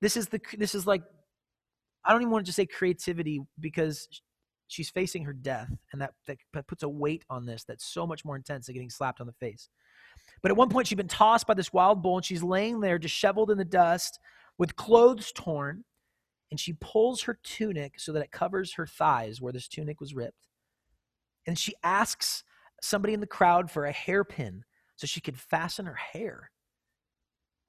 this 0.00 0.16
is 0.16 0.28
the 0.28 0.40
this 0.56 0.74
is 0.74 0.86
like 0.86 1.02
I 2.04 2.12
don't 2.12 2.22
even 2.22 2.30
want 2.30 2.44
to 2.44 2.48
just 2.48 2.56
say 2.56 2.66
creativity 2.66 3.40
because 3.58 4.08
she's 4.68 4.88
facing 4.88 5.24
her 5.24 5.32
death, 5.32 5.68
and 5.92 6.00
that, 6.00 6.12
that 6.26 6.66
puts 6.68 6.84
a 6.84 6.88
weight 6.88 7.24
on 7.28 7.44
this 7.44 7.64
that's 7.64 7.84
so 7.84 8.06
much 8.06 8.24
more 8.24 8.36
intense 8.36 8.66
than 8.66 8.74
getting 8.74 8.90
slapped 8.90 9.20
on 9.20 9.26
the 9.26 9.32
face. 9.32 9.68
But 10.42 10.52
at 10.52 10.56
one 10.56 10.68
point, 10.68 10.86
she'd 10.86 10.94
been 10.94 11.08
tossed 11.08 11.48
by 11.48 11.54
this 11.54 11.72
wild 11.72 12.02
bull, 12.02 12.18
and 12.18 12.24
she's 12.24 12.42
laying 12.42 12.78
there 12.78 12.98
disheveled 12.98 13.50
in 13.50 13.58
the 13.58 13.64
dust 13.64 14.20
with 14.60 14.76
clothes 14.76 15.32
torn, 15.34 15.82
and 16.50 16.60
she 16.60 16.74
pulls 16.74 17.22
her 17.22 17.38
tunic 17.42 17.98
so 17.98 18.12
that 18.12 18.22
it 18.22 18.30
covers 18.30 18.74
her 18.74 18.86
thighs 18.86 19.40
where 19.40 19.54
this 19.54 19.66
tunic 19.66 19.98
was 20.00 20.14
ripped. 20.14 20.48
And 21.46 21.58
she 21.58 21.72
asks 21.82 22.44
somebody 22.82 23.14
in 23.14 23.20
the 23.20 23.26
crowd 23.26 23.70
for 23.70 23.86
a 23.86 23.92
hairpin 23.92 24.64
so 24.96 25.06
she 25.06 25.22
could 25.22 25.38
fasten 25.38 25.86
her 25.86 25.94
hair. 25.94 26.50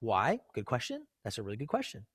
Why? 0.02 0.42
Good 0.54 0.66
question. 0.66 1.08
That's 1.24 1.38
a 1.38 1.44
really 1.44 1.56
good 1.56 1.70
question. 1.70 2.06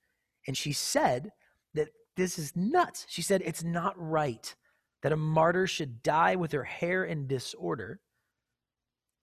And 0.47 0.55
she 0.55 0.75
said 0.75 1.31
that 1.73 1.89
this 2.15 2.39
is 2.39 2.55
nuts. 2.55 3.07
She 3.09 3.23
said 3.23 3.41
it's 3.47 3.65
not 3.65 3.95
right 3.97 4.55
that 5.03 5.13
a 5.13 5.17
martyr 5.17 5.67
should 5.67 6.03
die 6.03 6.37
with 6.37 6.53
her 6.53 6.65
hair 6.65 7.03
in 7.03 7.27
disorder, 7.27 8.01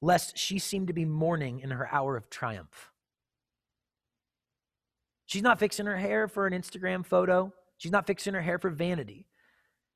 lest 0.02 0.36
she 0.36 0.58
seem 0.58 0.88
to 0.88 0.94
be 0.94 1.06
mourning 1.06 1.60
in 1.60 1.70
her 1.70 1.88
hour 1.94 2.18
of 2.18 2.32
triumph. 2.32 2.93
She's 5.34 5.42
not 5.42 5.58
fixing 5.58 5.88
her 5.88 5.98
hair 5.98 6.28
for 6.28 6.46
an 6.46 6.54
Instagram 6.54 7.04
photo. 7.04 7.52
She's 7.80 7.92
not 7.92 8.06
fixing 8.06 8.36
her 8.36 8.42
hair 8.44 8.60
for 8.60 8.70
vanity. 8.70 9.26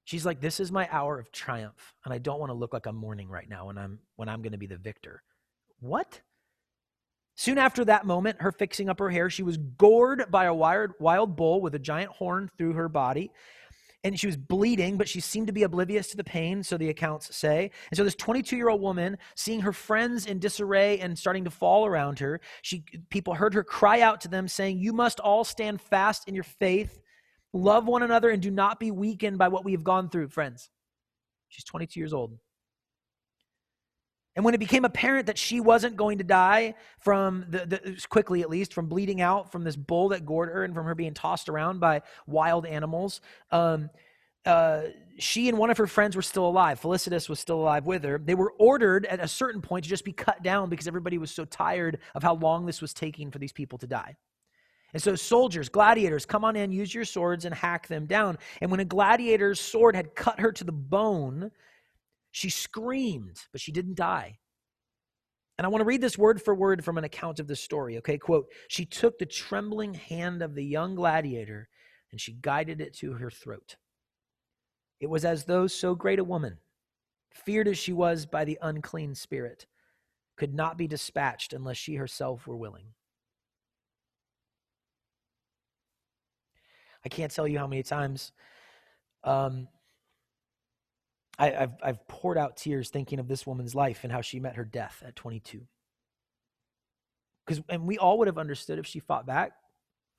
She's 0.03 0.25
like, 0.25 0.41
this 0.41 0.60
is 0.60 0.72
my 0.72 0.89
hour 0.91 1.20
of 1.20 1.32
triumph, 1.32 1.94
and 2.03 2.12
I 2.12 2.17
don't 2.17 2.39
want 2.39 2.50
to 2.50 2.56
look 2.56 2.74
like 2.74 2.88
I'm 2.88 2.96
mourning 2.96 3.29
right 3.29 3.48
now 3.48 3.67
when 3.67 3.77
I'm 3.77 4.00
when 4.15 4.29
I'm 4.29 4.41
going 4.41 4.53
to 4.53 4.58
be 4.58 4.65
the 4.65 4.77
victor. 4.77 5.22
What? 5.79 6.22
Soon 7.36 7.60
after 7.60 7.86
that 7.86 8.08
moment, 8.08 8.41
her 8.41 8.51
fixing 8.51 8.89
up 8.89 8.98
her 8.98 9.12
hair, 9.12 9.29
she 9.29 9.44
was 9.44 9.58
gored 9.58 10.25
by 10.32 10.46
a 10.46 10.53
wild, 10.56 10.94
wild 11.00 11.36
bull 11.36 11.62
with 11.62 11.75
a 11.75 11.79
giant 11.79 12.13
horn 12.13 12.50
through 12.58 12.74
her 12.74 12.89
body 12.89 13.29
and 14.04 14.20
she 14.20 14.27
was 14.27 14.38
bleeding, 14.38 14.98
but 14.98 15.10
she 15.10 15.20
seemed 15.20 15.48
to 15.48 15.54
be 15.54 15.63
oblivious 15.63 16.08
to 16.10 16.18
the 16.18 16.24
pain, 16.24 16.63
so 16.63 16.77
the 16.77 16.89
accounts 16.89 17.36
say. 17.36 17.72
And 17.89 17.98
so 17.98 18.04
this 18.04 18.16
22-year-old 18.16 18.82
woman, 18.82 19.18
seeing 19.36 19.62
her 19.62 19.74
friends 19.74 20.27
in 20.27 20.39
disarray 20.39 21.00
and 21.00 21.18
starting 21.18 21.44
to 21.46 21.51
fall 21.51 21.86
around 21.86 22.20
her, 22.20 22.39
she 22.62 22.86
people 23.10 23.34
heard 23.34 23.54
her 23.54 23.63
cry 23.63 24.01
out 24.01 24.22
to 24.22 24.27
them 24.27 24.48
saying, 24.48 24.80
"You 24.80 24.94
must 24.94 25.20
all 25.20 25.44
stand 25.44 25.82
fast 25.82 26.27
in 26.27 26.36
your 26.36 26.44
faith, 26.44 27.01
love 27.54 27.88
one 27.88 28.04
another 28.04 28.30
and 28.30 28.42
do 28.42 28.51
not 28.51 28.80
be 28.80 28.92
weakened 28.92 29.38
by 29.38 29.48
what 29.48 29.66
we 29.66 29.72
have 29.72 29.84
gone 29.84 30.10
through, 30.10 30.30
friends." 30.30 30.70
She's 31.50 31.66
22 31.66 32.00
years 32.00 32.13
old. 32.13 32.38
And 34.38 34.46
when 34.46 34.53
it 34.53 34.60
became 34.60 34.86
apparent 34.86 35.25
that 35.25 35.38
she 35.39 35.60
wasn't 35.60 35.98
going 35.98 36.20
to 36.20 36.24
die 36.24 36.75
from 37.00 37.46
the, 37.50 37.65
the, 37.65 38.06
quickly 38.08 38.44
at 38.44 38.51
least 38.51 38.72
from 38.72 38.86
bleeding 38.86 39.20
out 39.20 39.51
from 39.51 39.63
this 39.63 39.75
bull 39.75 40.10
that 40.10 40.27
gored 40.27 40.50
her 40.50 40.63
and 40.63 40.75
from 40.75 40.86
her 40.86 40.94
being 40.94 41.15
tossed 41.15 41.50
around 41.50 41.79
by 41.79 42.03
wild 42.27 42.67
animals, 42.67 43.20
um, 43.51 43.89
uh, 44.46 44.84
she 45.17 45.50
and 45.50 45.58
one 45.58 45.72
of 45.72 45.77
her 45.79 45.88
friends 45.88 46.15
were 46.15 46.22
still 46.22 46.48
alive. 46.48 46.79
Felicitas 46.79 47.27
was 47.27 47.39
still 47.39 47.60
alive 47.60 47.88
with 47.88 48.03
her. 48.03 48.20
They 48.20 48.36
were 48.36 48.53
ordered 48.60 49.08
at 49.08 49.20
a 49.20 49.27
certain 49.27 49.60
point 49.60 49.86
to 49.86 49.89
just 49.89 50.06
be 50.06 50.13
cut 50.13 50.44
down 50.44 50.70
because 50.70 50.88
everybody 50.88 51.17
was 51.17 51.32
so 51.32 51.44
tired 51.44 51.98
of 52.13 52.22
how 52.22 52.36
long 52.36 52.67
this 52.67 52.79
was 52.79 52.94
taking 52.94 53.32
for 53.32 53.39
these 53.39 53.51
people 53.51 53.79
to 53.79 53.88
die. 53.88 54.15
And 54.94 55.01
so, 55.01 55.15
soldiers, 55.15 55.67
gladiators, 55.67 56.27
come 56.27 56.46
on 56.46 56.56
in, 56.56 56.72
use 56.72 56.94
your 56.94 57.06
swords, 57.06 57.46
and 57.46 57.56
hack 57.56 57.88
them 57.88 58.06
down. 58.06 58.38
And 58.62 58.70
when 58.70 58.82
a 58.82 58.86
gladiator's 58.86 59.60
sword 59.60 59.96
had 59.96 60.13
cut 60.13 60.39
her 60.39 60.51
to 60.51 60.63
the 60.63 60.72
bone, 60.72 61.51
she 62.38 62.51
screamed, 62.51 63.41
but 63.51 63.60
she 63.60 63.72
didn't 63.72 63.96
die. 63.96 64.38
And 65.58 65.65
I 65.65 65.70
want 65.70 65.82
to 65.82 65.88
read 65.88 66.01
this 66.01 66.20
word 66.20 66.39
for 66.39 66.53
word 66.53 66.86
from 66.86 67.00
an 67.00 67.03
account 67.03 67.39
of 67.39 67.48
the 67.48 67.56
story. 67.56 67.98
Okay, 67.98 68.20
quote 68.20 68.46
She 68.67 68.86
took 68.86 69.17
the 69.17 69.25
trembling 69.25 69.96
hand 69.96 70.44
of 70.44 70.53
the 70.53 70.63
young 70.63 70.94
gladiator 70.94 71.67
and 72.12 72.22
she 72.22 72.34
guided 72.34 72.79
it 72.79 72.94
to 72.98 73.13
her 73.13 73.32
throat. 73.32 73.75
It 75.00 75.10
was 75.10 75.25
as 75.25 75.46
though 75.46 75.65
so 75.65 75.96
great 75.96 76.20
a 76.20 76.24
woman, 76.24 76.60
feared 77.34 77.67
as 77.67 77.79
she 77.79 77.91
was 77.91 78.27
by 78.27 78.46
the 78.46 78.60
unclean 78.62 79.15
spirit, 79.15 79.65
could 80.38 80.53
not 80.53 80.77
be 80.77 80.88
dispatched 80.88 81.53
unless 81.53 81.77
she 81.77 81.96
herself 81.96 82.46
were 82.46 82.56
willing. 82.56 82.86
I 87.03 87.10
can't 87.10 87.32
tell 87.32 87.48
you 87.48 87.58
how 87.58 87.67
many 87.67 87.82
times 87.82 88.32
um, 89.24 89.67
I, 91.39 91.50
have 91.51 91.77
I've 91.84 92.08
poured 92.08 92.38
out 92.38 92.58
tears 92.58 92.89
thinking 92.89 93.20
of 93.20 93.27
this 93.27 93.46
woman's 93.46 93.75
life 93.75 94.03
and 94.03 94.12
how 94.12 94.22
she 94.22 94.39
met 94.39 94.56
her 94.56 94.65
death 94.65 95.03
at 95.06 95.15
22. 95.15 95.62
Because 97.46 97.63
and 97.70 97.88
we 97.88 97.98
all 97.98 98.17
would 98.20 98.27
have 98.27 98.38
understood 98.38 98.79
if 98.79 98.86
she 98.86 99.00
fought 99.00 99.25
back. 99.25 99.51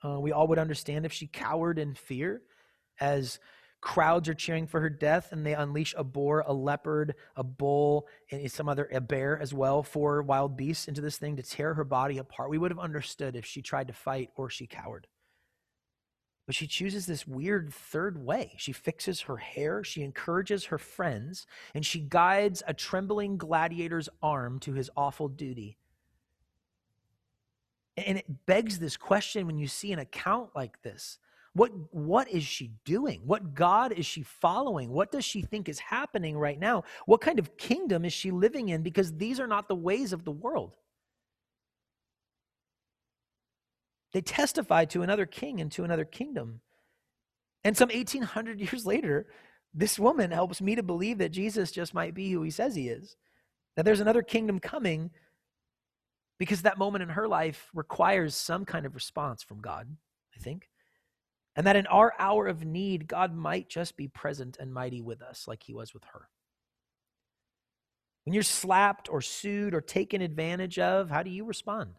Uh, 0.04 0.20
we 0.20 0.32
all 0.32 0.46
would 0.46 0.58
understand 0.58 1.04
if 1.04 1.12
she 1.12 1.26
cowered 1.26 1.78
in 1.78 1.94
fear, 1.94 2.42
as 3.00 3.40
crowds 3.80 4.28
are 4.28 4.34
cheering 4.34 4.66
for 4.66 4.80
her 4.80 4.90
death 4.90 5.32
and 5.32 5.44
they 5.44 5.54
unleash 5.54 5.94
a 5.96 6.04
boar, 6.04 6.44
a 6.46 6.52
leopard, 6.52 7.14
a 7.37 7.44
bull, 7.44 8.06
and 8.30 8.50
some 8.50 8.68
other 8.68 8.88
a 8.92 9.00
bear 9.00 9.38
as 9.38 9.52
well, 9.54 9.82
four 9.82 10.22
wild 10.22 10.56
beasts 10.56 10.88
into 10.88 11.00
this 11.00 11.18
thing 11.18 11.37
to 11.37 11.42
tear 11.42 11.75
her 11.75 11.84
body 11.84 12.18
apart. 12.18 12.50
We 12.50 12.58
would 12.58 12.70
have 12.70 12.78
understood 12.78 13.37
if 13.37 13.44
she 13.44 13.62
tried 13.62 13.88
to 13.88 13.94
fight 13.94 14.30
or 14.37 14.50
she 14.50 14.66
cowered. 14.66 15.06
But 16.48 16.54
she 16.54 16.66
chooses 16.66 17.04
this 17.04 17.26
weird 17.26 17.74
third 17.74 18.24
way. 18.24 18.54
She 18.56 18.72
fixes 18.72 19.20
her 19.20 19.36
hair, 19.36 19.84
she 19.84 20.02
encourages 20.02 20.64
her 20.64 20.78
friends, 20.78 21.46
and 21.74 21.84
she 21.84 22.00
guides 22.00 22.62
a 22.66 22.72
trembling 22.72 23.36
gladiator's 23.36 24.08
arm 24.22 24.58
to 24.60 24.72
his 24.72 24.88
awful 24.96 25.28
duty. 25.28 25.76
And 27.98 28.16
it 28.16 28.46
begs 28.46 28.78
this 28.78 28.96
question 28.96 29.46
when 29.46 29.58
you 29.58 29.68
see 29.68 29.92
an 29.92 29.98
account 29.98 30.48
like 30.56 30.80
this. 30.80 31.18
What, 31.52 31.70
what 31.90 32.30
is 32.30 32.44
she 32.44 32.70
doing? 32.86 33.20
What 33.26 33.52
God 33.52 33.92
is 33.92 34.06
she 34.06 34.22
following? 34.22 34.88
What 34.88 35.12
does 35.12 35.26
she 35.26 35.42
think 35.42 35.68
is 35.68 35.78
happening 35.78 36.38
right 36.38 36.58
now? 36.58 36.84
What 37.04 37.20
kind 37.20 37.38
of 37.38 37.58
kingdom 37.58 38.06
is 38.06 38.14
she 38.14 38.30
living 38.30 38.70
in? 38.70 38.82
Because 38.82 39.12
these 39.12 39.38
are 39.38 39.46
not 39.46 39.68
the 39.68 39.74
ways 39.74 40.14
of 40.14 40.24
the 40.24 40.32
world. 40.32 40.78
They 44.12 44.20
testified 44.20 44.90
to 44.90 45.02
another 45.02 45.26
king 45.26 45.60
and 45.60 45.70
to 45.72 45.84
another 45.84 46.04
kingdom. 46.04 46.60
And 47.64 47.76
some 47.76 47.90
1800 47.90 48.60
years 48.72 48.86
later, 48.86 49.26
this 49.74 49.98
woman 49.98 50.30
helps 50.30 50.60
me 50.60 50.74
to 50.74 50.82
believe 50.82 51.18
that 51.18 51.30
Jesus 51.30 51.70
just 51.70 51.94
might 51.94 52.14
be 52.14 52.30
who 52.30 52.42
he 52.42 52.50
says 52.50 52.74
he 52.74 52.88
is. 52.88 53.16
That 53.76 53.84
there's 53.84 54.00
another 54.00 54.22
kingdom 54.22 54.58
coming 54.58 55.10
because 56.38 56.62
that 56.62 56.78
moment 56.78 57.02
in 57.02 57.10
her 57.10 57.28
life 57.28 57.68
requires 57.74 58.34
some 58.34 58.64
kind 58.64 58.86
of 58.86 58.94
response 58.94 59.42
from 59.42 59.60
God, 59.60 59.88
I 60.36 60.40
think. 60.40 60.68
And 61.56 61.66
that 61.66 61.76
in 61.76 61.86
our 61.88 62.14
hour 62.18 62.46
of 62.46 62.64
need, 62.64 63.08
God 63.08 63.34
might 63.34 63.68
just 63.68 63.96
be 63.96 64.08
present 64.08 64.56
and 64.60 64.72
mighty 64.72 65.02
with 65.02 65.20
us 65.20 65.46
like 65.48 65.64
he 65.64 65.74
was 65.74 65.92
with 65.92 66.04
her. 66.12 66.28
When 68.24 68.34
you're 68.34 68.42
slapped 68.42 69.08
or 69.08 69.20
sued 69.20 69.74
or 69.74 69.80
taken 69.80 70.22
advantage 70.22 70.78
of, 70.78 71.10
how 71.10 71.22
do 71.22 71.30
you 71.30 71.44
respond? 71.44 71.94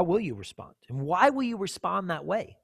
How 0.00 0.04
will 0.04 0.18
you 0.18 0.32
respond? 0.32 0.72
And 0.88 1.02
why 1.02 1.28
will 1.28 1.42
you 1.42 1.58
respond 1.58 2.08
that 2.08 2.24
way? 2.24 2.56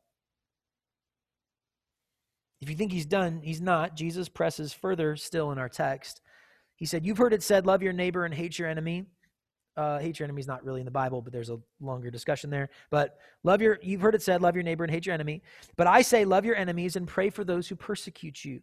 If 2.63 2.71
you 2.71 2.77
think 2.77 2.93
he's 2.93 3.05
done, 3.05 3.43
he's 3.45 3.61
not. 3.61 3.95
Jesus 3.95 4.31
presses 4.31 4.73
further 4.73 5.17
still 5.17 5.53
in 5.53 5.59
our 5.59 5.69
text. 5.69 6.23
He 6.77 6.87
said, 6.87 7.05
You've 7.05 7.19
heard 7.19 7.35
it 7.35 7.43
said, 7.43 7.67
love 7.67 7.83
your 7.83 7.93
neighbor 7.93 8.25
and 8.25 8.33
hate 8.33 8.59
your 8.59 8.69
enemy. 8.69 9.05
Uh, 9.77 9.99
hate 9.99 10.19
your 10.19 10.25
enemy 10.25 10.41
is 10.41 10.47
not 10.47 10.65
really 10.65 10.81
in 10.81 10.87
the 10.87 10.91
Bible, 10.91 11.21
but 11.21 11.31
there's 11.31 11.51
a 11.51 11.59
longer 11.79 12.11
discussion 12.11 12.49
there. 12.49 12.71
But 12.91 13.19
love 13.45 13.61
your, 13.61 13.79
you've 13.83 14.01
heard 14.01 14.15
it 14.15 14.23
said, 14.23 14.41
love 14.41 14.55
your 14.55 14.65
neighbor 14.65 14.85
and 14.85 14.91
hate 14.91 15.05
your 15.05 15.13
enemy. 15.13 15.43
But 15.77 15.89
I 15.89 16.01
say, 16.01 16.25
love 16.25 16.47
your 16.47 16.57
enemies 16.57 16.97
and 16.97 17.07
pray 17.07 17.29
for 17.29 17.45
those 17.45 17.69
who 17.69 17.77
persecute 17.77 18.47
you. 18.47 18.63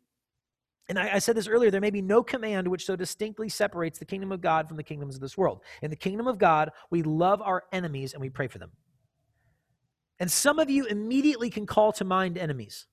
And 0.89 0.99
I, 0.99 1.15
I, 1.15 1.19
said 1.19 1.37
this 1.37 1.47
earlier 1.47 1.71
there 1.71 1.81
may 1.81 1.91
be 1.91 2.01
no 2.01 2.23
command 2.23 2.67
which 2.67 2.85
so 2.85 2.95
distinctly 2.95 3.47
separates 3.47 3.99
the 3.99 4.05
kingdom 4.05 4.31
of 4.31 4.41
God 4.41 4.67
from 4.67 4.77
the 4.77 4.83
kingdoms 4.83 5.15
of 5.15 5.21
this 5.21 5.37
world. 5.37 5.61
In 5.81 5.89
the 5.89 5.95
kingdom 5.95 6.27
of 6.27 6.37
God, 6.37 6.71
we 6.89 7.03
love 7.03 7.41
our 7.41 7.63
enemies 7.71 8.13
and 8.13 8.21
we 8.21 8.29
pray 8.29 8.47
for 8.47 8.59
them. 8.59 8.71
And 10.19 10.31
some 10.31 10.59
of 10.59 10.69
you 10.69 10.85
immediately 10.85 11.49
can 11.49 11.65
call 11.65 11.91
to 11.93 12.05
mind 12.05 12.37
enemies. 12.37 12.87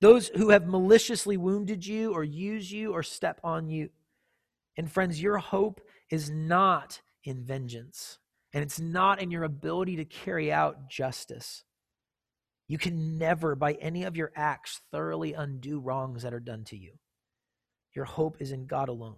Those 0.00 0.28
who 0.28 0.50
have 0.50 0.66
maliciously 0.66 1.36
wounded 1.36 1.86
you 1.86 2.12
or 2.12 2.24
use 2.24 2.72
you 2.72 2.92
or 2.92 3.02
step 3.02 3.40
on 3.44 3.68
you. 3.68 3.90
And 4.76 4.90
friends, 4.90 5.20
your 5.20 5.38
hope 5.38 5.80
is 6.10 6.30
not 6.30 7.00
in 7.24 7.44
vengeance, 7.44 8.18
and 8.54 8.62
it's 8.62 8.80
not 8.80 9.20
in 9.20 9.30
your 9.30 9.44
ability 9.44 9.96
to 9.96 10.04
carry 10.04 10.50
out 10.50 10.88
justice. 10.88 11.64
You 12.70 12.78
can 12.78 13.18
never, 13.18 13.56
by 13.56 13.72
any 13.72 14.04
of 14.04 14.16
your 14.16 14.30
acts, 14.36 14.80
thoroughly 14.92 15.32
undo 15.32 15.80
wrongs 15.80 16.22
that 16.22 16.32
are 16.32 16.38
done 16.38 16.62
to 16.66 16.76
you. 16.76 16.92
Your 17.96 18.04
hope 18.04 18.36
is 18.38 18.52
in 18.52 18.66
God 18.66 18.88
alone. 18.88 19.16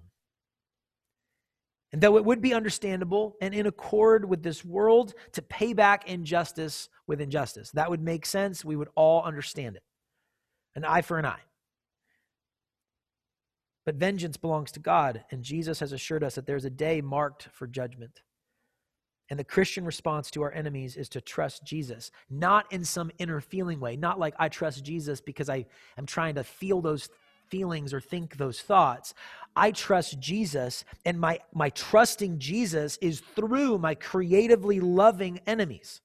And 1.93 2.01
though 2.01 2.17
it 2.17 2.25
would 2.25 2.41
be 2.41 2.55
understandable 2.55 3.37
and 3.43 3.53
in 3.53 3.67
accord 3.67 4.27
with 4.27 4.43
this 4.43 4.65
world 4.65 5.13
to 5.33 5.43
pay 5.43 5.75
back 5.75 6.09
injustice 6.09 6.89
with 7.07 7.21
injustice, 7.21 7.71
that 7.73 7.91
would 7.91 8.01
make 8.01 8.25
sense. 8.25 8.65
We 8.65 8.75
would 8.75 8.89
all 8.95 9.23
understand 9.23 9.77
it. 9.77 9.83
An 10.75 10.87
eye 10.87 11.03
for 11.03 11.19
an 11.19 11.27
eye. 11.27 11.43
But 13.85 13.97
vengeance 13.97 14.39
belongs 14.39 14.73
to 14.73 14.81
God, 14.81 15.27
and 15.31 15.43
Jesus 15.43 15.81
has 15.81 15.93
assured 15.93 16.25
us 16.25 16.37
that 16.37 16.47
there's 16.47 16.65
a 16.65 16.71
day 16.71 17.03
marked 17.03 17.51
for 17.53 17.67
judgment. 17.67 18.23
And 19.33 19.39
the 19.39 19.45
Christian 19.45 19.87
response 19.87 20.31
to 20.33 20.43
our 20.43 20.53
enemies 20.53 20.95
is 20.95 21.09
to 21.09 21.23
trust 21.23 21.65
Jesus, 21.65 22.11
not 22.29 22.71
in 22.71 22.85
some 22.85 23.11
inner 23.17 23.41
feeling 23.41 23.81
way, 23.81 23.97
not 23.97 24.19
like 24.19 24.35
I 24.39 24.51
trust 24.51 24.85
Jesus 24.85 25.23
because 25.23 25.49
I 25.49 25.65
am 25.97 26.05
trying 26.05 26.35
to 26.35 26.45
feel 26.45 26.83
those 26.83 27.09
feelings 27.49 27.95
or 27.95 28.01
think 28.03 28.37
those 28.37 28.61
thoughts. 28.61 29.15
I 29.57 29.71
trust 29.71 30.21
Jesus, 30.21 30.85
and 31.07 31.19
my, 31.19 31.39
my 31.55 31.71
trusting 31.71 32.41
Jesus 32.41 32.99
is 33.01 33.21
through 33.21 33.79
my 33.79 33.95
creatively 33.95 34.81
loving 34.81 35.41
enemies 35.47 36.03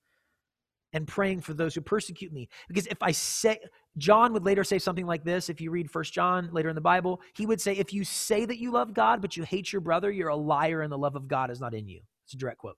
and 0.94 1.06
praying 1.06 1.42
for 1.42 1.54
those 1.54 1.76
who 1.76 1.82
persecute 1.82 2.32
me. 2.32 2.48
Because 2.70 2.88
if 2.88 3.04
I 3.04 3.12
say, 3.12 3.60
John 3.98 4.32
would 4.32 4.46
later 4.46 4.64
say 4.64 4.80
something 4.80 5.06
like 5.06 5.26
this 5.26 5.50
if 5.50 5.60
you 5.60 5.70
read 5.70 5.92
First 5.92 6.14
John 6.14 6.48
later 6.54 6.70
in 6.70 6.76
the 6.76 6.82
Bible, 6.82 7.20
he 7.36 7.46
would 7.46 7.60
say, 7.60 7.74
If 7.74 7.92
you 7.92 8.06
say 8.06 8.46
that 8.46 8.58
you 8.58 8.72
love 8.72 8.94
God, 8.94 9.22
but 9.22 9.36
you 9.36 9.44
hate 9.44 9.74
your 9.74 9.82
brother, 9.82 10.10
you're 10.10 10.30
a 10.30 10.36
liar 10.38 10.80
and 10.80 10.90
the 10.90 10.98
love 10.98 11.18
of 11.18 11.28
God 11.28 11.52
is 11.52 11.60
not 11.60 11.74
in 11.74 11.90
you. 11.90 12.00
It's 12.24 12.34
a 12.34 12.38
direct 12.38 12.60
quote 12.60 12.78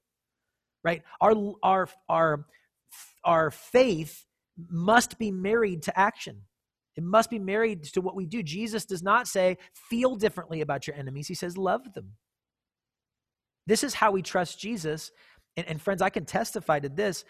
right? 0.84 1.02
Our, 1.22 1.54
our, 1.64 1.90
our, 2.08 2.46
our 3.24 3.52
faith 3.52 4.26
must 4.70 5.18
be 5.18 5.32
married 5.32 5.84
to 5.84 6.00
action. 6.00 6.42
It 6.96 7.04
must 7.04 7.30
be 7.30 7.40
married 7.40 7.84
to 7.86 8.02
what 8.02 8.16
we 8.16 8.26
do. 8.26 8.44
Jesus 8.44 8.86
does 8.86 9.02
not 9.02 9.28
say, 9.28 9.58
feel 9.74 10.16
differently 10.16 10.62
about 10.62 10.88
your 10.88 10.96
enemies. 10.96 11.28
He 11.28 11.34
says, 11.34 11.58
love 11.58 11.94
them. 11.94 12.14
This 13.68 13.84
is 13.84 13.94
how 13.94 14.12
we 14.12 14.22
trust 14.22 14.60
Jesus. 14.60 15.12
And, 15.56 15.68
and 15.68 15.82
friends, 15.82 16.02
I 16.02 16.10
can 16.10 16.26
testify 16.26 16.80
to 16.80 16.90
this 16.90 17.24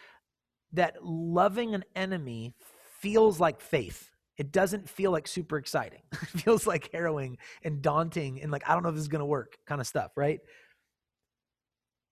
that 0.74 1.04
loving 1.04 1.74
an 1.74 1.84
enemy 1.96 2.54
feels 3.00 3.40
like 3.40 3.62
faith. 3.62 4.10
It 4.38 4.52
doesn't 4.52 4.90
feel 4.90 5.12
like 5.12 5.28
super 5.28 5.58
exciting. 5.58 6.02
It 6.14 6.42
feels 6.42 6.66
like 6.66 6.90
harrowing 6.94 7.38
and 7.64 7.82
daunting 7.82 8.42
and 8.42 8.52
like, 8.52 8.68
I 8.70 8.74
don't 8.74 8.84
know 8.84 8.90
if 8.90 8.96
this 8.96 9.02
is 9.02 9.08
going 9.08 9.20
to 9.20 9.26
work 9.26 9.58
kind 9.68 9.82
of 9.82 9.88
stuff, 9.88 10.12
right? 10.16 10.40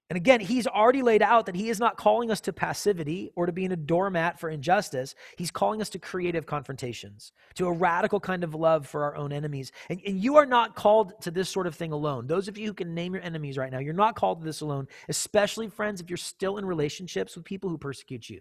And 0.10 0.16
again, 0.16 0.40
he's 0.40 0.68
already 0.68 1.02
laid 1.02 1.22
out 1.22 1.48
that 1.48 1.56
he 1.56 1.70
is 1.70 1.80
not 1.80 1.98
calling 1.98 2.32
us 2.32 2.40
to 2.42 2.54
passivity 2.54 3.30
or 3.36 3.46
to 3.46 3.52
being 3.52 3.74
a 3.74 3.76
doormat 3.76 4.40
for 4.40 4.50
injustice. 4.50 5.16
He's 5.38 5.52
calling 5.52 5.82
us 5.82 5.90
to 5.90 6.00
creative 6.00 6.46
confrontations, 6.46 7.34
to 7.56 7.68
a 7.68 7.72
radical 7.74 8.22
kind 8.22 8.46
of 8.46 8.56
love 8.56 8.88
for 8.88 9.04
our 9.04 9.18
own 9.18 9.34
enemies. 9.34 9.74
And, 9.90 10.00
and, 10.08 10.18
you 10.18 10.38
are 10.38 10.46
not 10.46 10.76
called 10.76 11.22
to 11.22 11.32
this 11.32 11.50
sort 11.50 11.68
of 11.68 11.76
thing 11.76 11.92
alone. 11.92 12.26
Those 12.26 12.48
of 12.48 12.58
you 12.58 12.68
who 12.68 12.74
can 12.74 12.96
name 12.96 13.14
your 13.14 13.24
enemies 13.24 13.58
right 13.58 13.72
now, 13.72 13.80
you're 13.80 13.94
not 13.94 14.16
called 14.16 14.40
to 14.40 14.46
this 14.46 14.62
alone, 14.62 14.88
especially, 15.10 15.68
friends, 15.68 16.00
if 16.00 16.10
you're 16.10 16.16
still 16.16 16.58
in 16.58 16.66
relationships 16.66 17.36
with 17.36 17.44
people 17.44 17.70
who 17.70 17.78
persecute 17.78 18.30
you. 18.30 18.40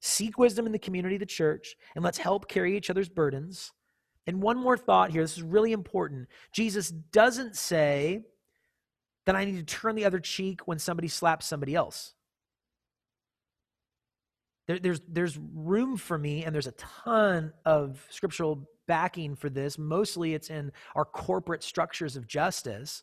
Seek 0.00 0.38
wisdom 0.38 0.66
in 0.66 0.72
the 0.72 0.78
community, 0.78 1.16
the 1.16 1.26
church, 1.26 1.74
and 1.96 2.04
let's 2.04 2.18
help 2.18 2.48
carry 2.48 2.76
each 2.76 2.90
other's 2.90 3.08
burdens. 3.08 3.72
And 4.28 4.40
one 4.40 4.56
more 4.56 4.76
thought 4.76 5.10
here 5.10 5.22
this 5.22 5.36
is 5.36 5.42
really 5.42 5.72
important. 5.72 6.28
Jesus 6.52 6.90
doesn't 6.90 7.56
say, 7.56 8.22
then 9.26 9.36
I 9.36 9.44
need 9.44 9.56
to 9.56 9.64
turn 9.64 9.96
the 9.96 10.04
other 10.04 10.20
cheek 10.20 10.62
when 10.66 10.78
somebody 10.78 11.08
slaps 11.08 11.46
somebody 11.46 11.74
else. 11.74 12.14
There, 14.68 14.78
there's, 14.78 15.00
there's 15.08 15.38
room 15.54 15.96
for 15.96 16.16
me, 16.16 16.44
and 16.44 16.54
there's 16.54 16.66
a 16.66 16.72
ton 16.72 17.52
of 17.64 18.04
scriptural 18.10 18.68
backing 18.88 19.36
for 19.36 19.50
this. 19.50 19.78
Mostly 19.78 20.34
it's 20.34 20.50
in 20.50 20.72
our 20.94 21.04
corporate 21.04 21.62
structures 21.62 22.16
of 22.16 22.26
justice. 22.26 23.02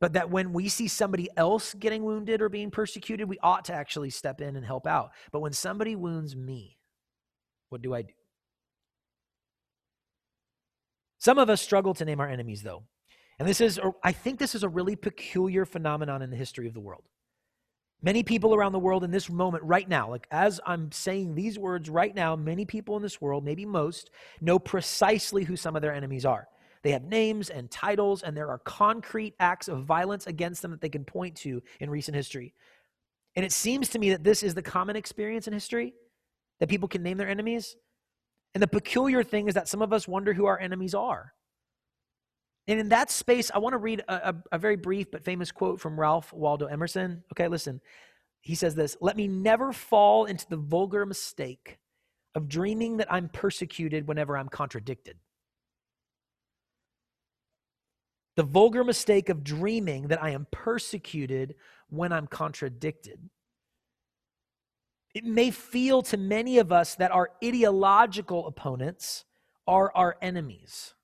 But 0.00 0.14
that 0.14 0.30
when 0.30 0.52
we 0.52 0.68
see 0.68 0.88
somebody 0.88 1.28
else 1.36 1.74
getting 1.74 2.02
wounded 2.02 2.42
or 2.42 2.48
being 2.48 2.72
persecuted, 2.72 3.28
we 3.28 3.38
ought 3.40 3.66
to 3.66 3.72
actually 3.72 4.10
step 4.10 4.40
in 4.40 4.56
and 4.56 4.66
help 4.66 4.84
out. 4.84 5.12
But 5.30 5.40
when 5.40 5.52
somebody 5.52 5.94
wounds 5.94 6.34
me, 6.34 6.76
what 7.68 7.82
do 7.82 7.94
I 7.94 8.02
do? 8.02 8.12
Some 11.20 11.38
of 11.38 11.48
us 11.48 11.62
struggle 11.62 11.94
to 11.94 12.04
name 12.04 12.18
our 12.18 12.28
enemies, 12.28 12.62
though. 12.64 12.82
And 13.42 13.48
this 13.48 13.60
is, 13.60 13.80
I 14.04 14.12
think 14.12 14.38
this 14.38 14.54
is 14.54 14.62
a 14.62 14.68
really 14.68 14.94
peculiar 14.94 15.64
phenomenon 15.64 16.22
in 16.22 16.30
the 16.30 16.36
history 16.36 16.68
of 16.68 16.74
the 16.74 16.80
world. 16.80 17.02
Many 18.00 18.22
people 18.22 18.54
around 18.54 18.70
the 18.70 18.78
world 18.78 19.02
in 19.02 19.10
this 19.10 19.28
moment, 19.28 19.64
right 19.64 19.88
now, 19.88 20.08
like 20.08 20.28
as 20.30 20.60
I'm 20.64 20.92
saying 20.92 21.34
these 21.34 21.58
words 21.58 21.90
right 21.90 22.14
now, 22.14 22.36
many 22.36 22.64
people 22.64 22.94
in 22.94 23.02
this 23.02 23.20
world, 23.20 23.44
maybe 23.44 23.66
most, 23.66 24.10
know 24.40 24.60
precisely 24.60 25.42
who 25.42 25.56
some 25.56 25.74
of 25.74 25.82
their 25.82 25.92
enemies 25.92 26.24
are. 26.24 26.46
They 26.84 26.92
have 26.92 27.02
names 27.02 27.50
and 27.50 27.68
titles, 27.68 28.22
and 28.22 28.36
there 28.36 28.48
are 28.48 28.58
concrete 28.58 29.34
acts 29.40 29.66
of 29.66 29.86
violence 29.86 30.28
against 30.28 30.62
them 30.62 30.70
that 30.70 30.80
they 30.80 30.88
can 30.88 31.04
point 31.04 31.34
to 31.38 31.64
in 31.80 31.90
recent 31.90 32.14
history. 32.14 32.54
And 33.34 33.44
it 33.44 33.50
seems 33.50 33.88
to 33.88 33.98
me 33.98 34.10
that 34.10 34.22
this 34.22 34.44
is 34.44 34.54
the 34.54 34.62
common 34.62 34.94
experience 34.94 35.48
in 35.48 35.52
history 35.52 35.94
that 36.60 36.68
people 36.68 36.86
can 36.86 37.02
name 37.02 37.16
their 37.16 37.28
enemies. 37.28 37.74
And 38.54 38.62
the 38.62 38.68
peculiar 38.68 39.24
thing 39.24 39.48
is 39.48 39.54
that 39.54 39.66
some 39.66 39.82
of 39.82 39.92
us 39.92 40.06
wonder 40.06 40.32
who 40.32 40.46
our 40.46 40.60
enemies 40.60 40.94
are. 40.94 41.32
And 42.68 42.78
in 42.78 42.88
that 42.90 43.10
space, 43.10 43.50
I 43.52 43.58
want 43.58 43.72
to 43.72 43.78
read 43.78 44.02
a, 44.08 44.30
a, 44.30 44.34
a, 44.52 44.58
very 44.58 44.76
brief 44.76 45.10
but 45.10 45.24
famous 45.24 45.50
quote 45.50 45.80
from 45.80 45.98
Ralph 45.98 46.32
Waldo 46.32 46.66
Emerson. 46.66 47.24
Okay, 47.32 47.48
listen. 47.48 47.80
He 48.40 48.54
says 48.54 48.74
this 48.74 48.96
Let 49.00 49.16
me 49.16 49.26
never 49.26 49.72
fall 49.72 50.26
into 50.26 50.48
the 50.48 50.56
vulgar 50.56 51.04
mistake 51.04 51.78
of 52.34 52.48
dreaming 52.48 52.98
that 52.98 53.12
I'm 53.12 53.28
persecuted 53.28 54.06
whenever 54.06 54.36
I'm 54.36 54.48
contradicted. 54.48 55.16
The 58.36 58.42
vulgar 58.44 58.84
mistake 58.84 59.28
of 59.28 59.44
dreaming 59.44 60.08
that 60.08 60.22
I 60.22 60.30
am 60.30 60.46
persecuted 60.50 61.54
when 61.90 62.12
I'm 62.12 62.26
contradicted. 62.26 63.18
It 65.14 65.24
may 65.24 65.50
feel 65.50 66.00
to 66.02 66.16
many 66.16 66.58
of 66.58 66.72
us 66.72 66.94
that 66.94 67.10
our 67.10 67.30
ideological 67.44 68.46
opponents 68.46 69.26
are 69.66 69.92
our 69.94 70.16
enemies. 70.22 70.94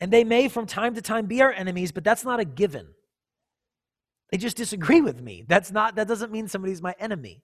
And 0.00 0.12
they 0.12 0.24
may 0.24 0.48
from 0.48 0.66
time 0.66 0.94
to 0.94 1.02
time 1.02 1.26
be 1.26 1.42
our 1.42 1.52
enemies, 1.52 1.92
but 1.92 2.04
that's 2.04 2.24
not 2.24 2.40
a 2.40 2.44
given. 2.44 2.88
They 4.30 4.38
just 4.38 4.56
disagree 4.56 5.00
with 5.00 5.22
me. 5.22 5.44
That's 5.46 5.70
not 5.70 5.96
that 5.96 6.08
doesn't 6.08 6.32
mean 6.32 6.48
somebody's 6.48 6.82
my 6.82 6.94
enemy. 6.98 7.42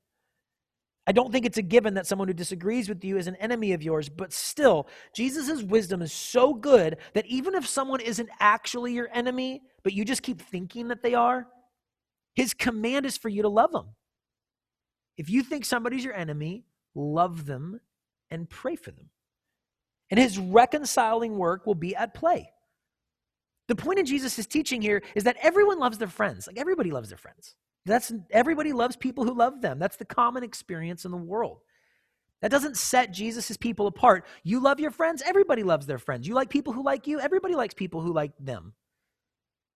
I 1.06 1.12
don't 1.12 1.32
think 1.32 1.46
it's 1.46 1.58
a 1.58 1.62
given 1.62 1.94
that 1.94 2.06
someone 2.06 2.28
who 2.28 2.34
disagrees 2.34 2.88
with 2.88 3.04
you 3.04 3.16
is 3.16 3.26
an 3.26 3.34
enemy 3.36 3.72
of 3.72 3.82
yours, 3.82 4.08
but 4.08 4.32
still, 4.32 4.86
Jesus' 5.16 5.62
wisdom 5.62 6.00
is 6.00 6.12
so 6.12 6.54
good 6.54 6.98
that 7.14 7.26
even 7.26 7.54
if 7.54 7.66
someone 7.66 8.00
isn't 8.00 8.28
actually 8.38 8.92
your 8.92 9.08
enemy, 9.12 9.62
but 9.82 9.94
you 9.94 10.04
just 10.04 10.22
keep 10.22 10.40
thinking 10.40 10.88
that 10.88 11.02
they 11.02 11.14
are, 11.14 11.48
his 12.34 12.54
command 12.54 13.04
is 13.04 13.16
for 13.16 13.28
you 13.28 13.42
to 13.42 13.48
love 13.48 13.72
them. 13.72 13.88
If 15.16 15.28
you 15.28 15.42
think 15.42 15.64
somebody's 15.64 16.04
your 16.04 16.14
enemy, 16.14 16.64
love 16.94 17.46
them 17.46 17.80
and 18.30 18.48
pray 18.48 18.76
for 18.76 18.92
them 18.92 19.10
and 20.12 20.20
his 20.20 20.38
reconciling 20.38 21.38
work 21.38 21.66
will 21.66 21.74
be 21.74 21.96
at 21.96 22.12
play. 22.12 22.52
The 23.68 23.74
point 23.74 23.98
of 23.98 24.04
Jesus' 24.04 24.46
teaching 24.46 24.82
here 24.82 25.02
is 25.14 25.24
that 25.24 25.38
everyone 25.40 25.78
loves 25.78 25.96
their 25.96 26.06
friends. 26.06 26.46
Like 26.46 26.58
everybody 26.58 26.90
loves 26.90 27.08
their 27.08 27.16
friends. 27.16 27.56
That's 27.86 28.12
everybody 28.30 28.74
loves 28.74 28.94
people 28.94 29.24
who 29.24 29.32
love 29.34 29.62
them. 29.62 29.78
That's 29.78 29.96
the 29.96 30.04
common 30.04 30.42
experience 30.44 31.06
in 31.06 31.12
the 31.12 31.16
world. 31.16 31.60
That 32.42 32.50
doesn't 32.50 32.76
set 32.76 33.10
Jesus' 33.10 33.56
people 33.56 33.86
apart. 33.86 34.26
You 34.44 34.60
love 34.60 34.78
your 34.78 34.90
friends, 34.90 35.22
everybody 35.24 35.62
loves 35.62 35.86
their 35.86 35.98
friends. 35.98 36.28
You 36.28 36.34
like 36.34 36.50
people 36.50 36.74
who 36.74 36.84
like 36.84 37.06
you, 37.06 37.18
everybody 37.18 37.54
likes 37.54 37.72
people 37.72 38.02
who 38.02 38.12
like 38.12 38.32
them. 38.38 38.74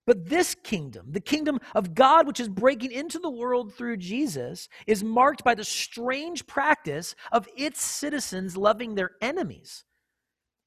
But 0.06 0.28
this 0.28 0.54
kingdom, 0.54 1.06
the 1.12 1.20
kingdom 1.20 1.60
of 1.74 1.94
God, 1.94 2.26
which 2.26 2.40
is 2.40 2.48
breaking 2.50 2.92
into 2.92 3.18
the 3.18 3.30
world 3.30 3.72
through 3.72 3.96
Jesus, 3.96 4.68
is 4.86 5.02
marked 5.02 5.42
by 5.44 5.54
the 5.54 5.64
strange 5.64 6.46
practice 6.46 7.14
of 7.32 7.48
its 7.56 7.80
citizens 7.80 8.54
loving 8.54 8.94
their 8.94 9.12
enemies. 9.22 9.84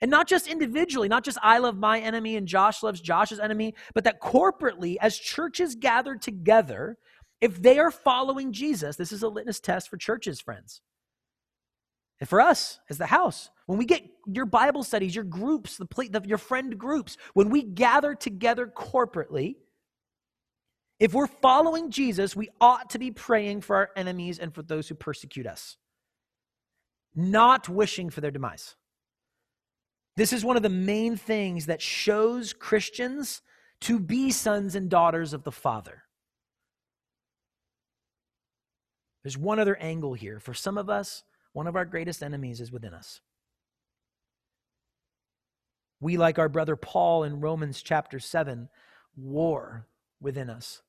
And 0.02 0.10
not 0.10 0.28
just 0.28 0.48
individually, 0.48 1.10
not 1.10 1.26
just 1.26 1.38
I 1.44 1.58
love 1.58 1.78
my 1.78 2.00
enemy 2.00 2.38
and 2.38 2.48
Josh 2.48 2.84
loves 2.84 3.02
Josh's 3.02 3.40
enemy, 3.40 3.76
but 3.94 4.06
that 4.06 4.22
corporately, 4.22 4.96
as 5.02 5.18
churches 5.18 5.76
gather 5.76 6.16
together, 6.16 6.98
if 7.42 7.62
they 7.62 7.80
are 7.80 7.92
following 7.92 8.54
Jesus, 8.54 8.96
this 8.96 9.12
is 9.12 9.24
a 9.24 9.28
litmus 9.28 9.60
test 9.60 9.90
for 9.90 9.98
churches, 9.98 10.40
friends. 10.40 10.82
And 12.20 12.28
for 12.28 12.42
us 12.42 12.80
as 12.90 12.98
the 12.98 13.06
house, 13.06 13.50
when 13.66 13.78
we 13.78 13.86
get 13.86 14.04
your 14.26 14.46
Bible 14.46 14.84
studies, 14.84 15.16
your 15.16 15.24
groups, 15.24 15.78
the, 15.78 15.86
the, 15.86 16.22
your 16.26 16.38
friend 16.38 16.78
groups, 16.78 17.18
when 17.34 17.50
we 17.50 17.64
gather 17.64 18.14
together 18.14 18.68
corporately, 18.68 19.56
if 21.00 21.14
we're 21.14 21.28
following 21.28 21.92
Jesus, 21.92 22.36
we 22.36 22.50
ought 22.60 22.90
to 22.90 23.00
be 23.00 23.12
praying 23.12 23.62
for 23.62 23.78
our 23.78 23.90
enemies 23.96 24.38
and 24.38 24.54
for 24.54 24.62
those 24.62 24.90
who 24.90 24.96
persecute 24.96 25.48
us, 25.48 25.78
not 27.16 27.70
wishing 27.70 28.10
for 28.10 28.20
their 28.20 28.32
demise. 28.32 28.76
This 30.20 30.34
is 30.34 30.44
one 30.44 30.58
of 30.58 30.64
the 30.64 30.68
main 30.68 31.16
things 31.16 31.68
that 31.68 31.82
shows 31.82 32.52
Christians 32.52 33.42
to 33.80 34.02
be 34.02 34.32
sons 34.32 34.76
and 34.76 34.90
daughters 34.90 35.32
of 35.32 35.46
the 35.46 35.52
Father. 35.54 36.04
There's 39.24 39.38
one 39.38 39.60
other 39.60 39.78
angle 39.78 40.16
here. 40.16 40.42
For 40.42 40.54
some 40.54 40.78
of 40.78 40.90
us, 40.90 41.24
one 41.54 41.68
of 41.68 41.78
our 41.78 41.86
greatest 41.86 42.22
enemies 42.22 42.60
is 42.60 42.70
within 42.70 42.94
us. 42.94 43.22
We, 46.02 46.18
like 46.18 46.38
our 46.38 46.50
brother 46.50 46.76
Paul 46.76 47.24
in 47.24 47.40
Romans 47.40 47.82
chapter 47.82 48.20
7, 48.20 48.68
war 49.16 49.88
within 50.20 50.50
us. 50.50 50.82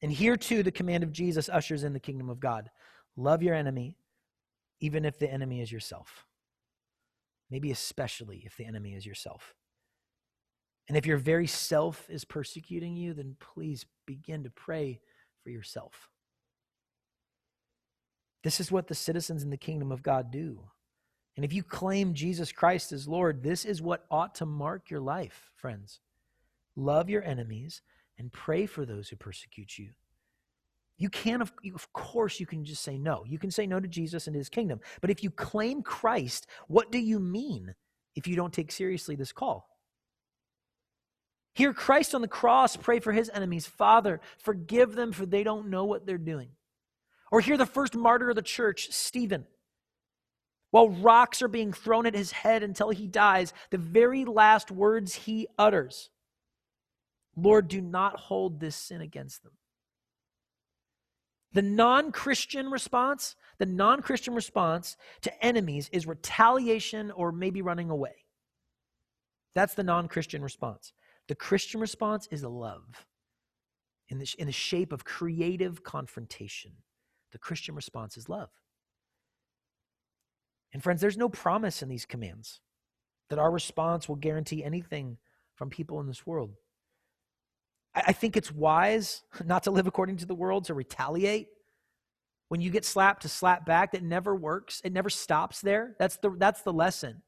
And 0.00 0.12
here 0.12 0.36
too, 0.36 0.62
the 0.62 0.70
command 0.70 1.02
of 1.02 1.10
Jesus 1.10 1.48
ushers 1.48 1.82
in 1.82 1.92
the 1.92 1.98
kingdom 1.98 2.30
of 2.30 2.38
God 2.38 2.70
love 3.16 3.42
your 3.42 3.56
enemy, 3.56 3.96
even 4.78 5.04
if 5.04 5.18
the 5.18 5.28
enemy 5.28 5.60
is 5.60 5.72
yourself 5.72 6.28
maybe 7.50 7.70
especially 7.70 8.42
if 8.46 8.56
the 8.56 8.64
enemy 8.64 8.94
is 8.94 9.06
yourself. 9.06 9.54
And 10.88 10.96
if 10.96 11.06
your 11.06 11.18
very 11.18 11.46
self 11.46 12.08
is 12.10 12.24
persecuting 12.24 12.96
you, 12.96 13.14
then 13.14 13.36
please 13.38 13.86
begin 14.06 14.44
to 14.44 14.50
pray 14.50 15.00
for 15.42 15.50
yourself. 15.50 16.08
This 18.42 18.60
is 18.60 18.72
what 18.72 18.88
the 18.88 18.94
citizens 18.94 19.42
in 19.42 19.50
the 19.50 19.56
kingdom 19.56 19.92
of 19.92 20.02
God 20.02 20.30
do. 20.30 20.60
And 21.36 21.44
if 21.44 21.52
you 21.52 21.62
claim 21.62 22.14
Jesus 22.14 22.52
Christ 22.52 22.92
as 22.92 23.06
Lord, 23.06 23.42
this 23.42 23.64
is 23.64 23.80
what 23.80 24.04
ought 24.10 24.34
to 24.36 24.46
mark 24.46 24.90
your 24.90 25.00
life, 25.00 25.50
friends. 25.54 26.00
Love 26.76 27.08
your 27.08 27.22
enemies 27.22 27.82
and 28.18 28.32
pray 28.32 28.66
for 28.66 28.84
those 28.84 29.08
who 29.08 29.16
persecute 29.16 29.78
you. 29.78 29.90
You 31.00 31.08
can, 31.08 31.40
of, 31.40 31.50
of 31.74 31.90
course, 31.94 32.38
you 32.38 32.46
can 32.46 32.62
just 32.62 32.82
say 32.82 32.98
no. 32.98 33.24
You 33.26 33.38
can 33.38 33.50
say 33.50 33.66
no 33.66 33.80
to 33.80 33.88
Jesus 33.88 34.26
and 34.26 34.36
his 34.36 34.50
kingdom. 34.50 34.80
But 35.00 35.08
if 35.08 35.24
you 35.24 35.30
claim 35.30 35.82
Christ, 35.82 36.46
what 36.68 36.92
do 36.92 36.98
you 36.98 37.18
mean 37.18 37.74
if 38.14 38.28
you 38.28 38.36
don't 38.36 38.52
take 38.52 38.70
seriously 38.70 39.16
this 39.16 39.32
call? 39.32 39.66
Hear 41.54 41.72
Christ 41.72 42.14
on 42.14 42.20
the 42.20 42.28
cross 42.28 42.76
pray 42.76 43.00
for 43.00 43.12
his 43.12 43.30
enemies 43.32 43.66
Father, 43.66 44.20
forgive 44.38 44.94
them, 44.94 45.12
for 45.12 45.24
they 45.24 45.42
don't 45.42 45.70
know 45.70 45.86
what 45.86 46.06
they're 46.06 46.18
doing. 46.18 46.50
Or 47.32 47.40
hear 47.40 47.56
the 47.56 47.64
first 47.64 47.96
martyr 47.96 48.28
of 48.28 48.36
the 48.36 48.42
church, 48.42 48.88
Stephen. 48.90 49.46
While 50.70 50.90
rocks 50.90 51.40
are 51.40 51.48
being 51.48 51.72
thrown 51.72 52.04
at 52.04 52.14
his 52.14 52.30
head 52.30 52.62
until 52.62 52.90
he 52.90 53.06
dies, 53.06 53.54
the 53.70 53.78
very 53.78 54.26
last 54.26 54.70
words 54.70 55.14
he 55.14 55.48
utters 55.58 56.10
Lord, 57.36 57.68
do 57.68 57.80
not 57.80 58.18
hold 58.18 58.60
this 58.60 58.76
sin 58.76 59.00
against 59.00 59.42
them. 59.42 59.52
The 61.52 61.62
non 61.62 62.12
Christian 62.12 62.70
response, 62.70 63.34
the 63.58 63.66
non 63.66 64.02
Christian 64.02 64.34
response 64.34 64.96
to 65.22 65.44
enemies 65.44 65.88
is 65.92 66.06
retaliation 66.06 67.10
or 67.10 67.32
maybe 67.32 67.62
running 67.62 67.90
away. 67.90 68.24
That's 69.54 69.74
the 69.74 69.82
non 69.82 70.08
Christian 70.08 70.42
response. 70.42 70.92
The 71.28 71.34
Christian 71.34 71.80
response 71.80 72.28
is 72.30 72.44
love 72.44 73.06
in 74.08 74.18
the, 74.18 74.34
in 74.38 74.46
the 74.46 74.52
shape 74.52 74.92
of 74.92 75.04
creative 75.04 75.82
confrontation. 75.82 76.72
The 77.32 77.38
Christian 77.38 77.74
response 77.74 78.16
is 78.16 78.28
love. 78.28 78.50
And 80.72 80.82
friends, 80.82 81.00
there's 81.00 81.16
no 81.16 81.28
promise 81.28 81.82
in 81.82 81.88
these 81.88 82.06
commands 82.06 82.60
that 83.28 83.38
our 83.38 83.50
response 83.50 84.08
will 84.08 84.16
guarantee 84.16 84.62
anything 84.64 85.18
from 85.54 85.70
people 85.70 86.00
in 86.00 86.06
this 86.06 86.26
world. 86.26 86.50
I 87.94 88.12
think 88.12 88.36
it's 88.36 88.52
wise 88.52 89.22
not 89.44 89.64
to 89.64 89.70
live 89.70 89.86
according 89.86 90.18
to 90.18 90.26
the 90.26 90.34
world, 90.34 90.64
to 90.66 90.74
retaliate. 90.74 91.48
When 92.48 92.60
you 92.60 92.70
get 92.70 92.84
slapped, 92.84 93.22
to 93.22 93.28
slap 93.28 93.64
back. 93.64 93.92
That 93.92 94.02
never 94.02 94.34
works. 94.34 94.80
It 94.84 94.92
never 94.92 95.08
stops 95.08 95.60
there. 95.60 95.94
That's 95.98 96.16
the, 96.16 96.30
that's 96.30 96.62
the 96.62 96.72
lesson. 96.72 97.22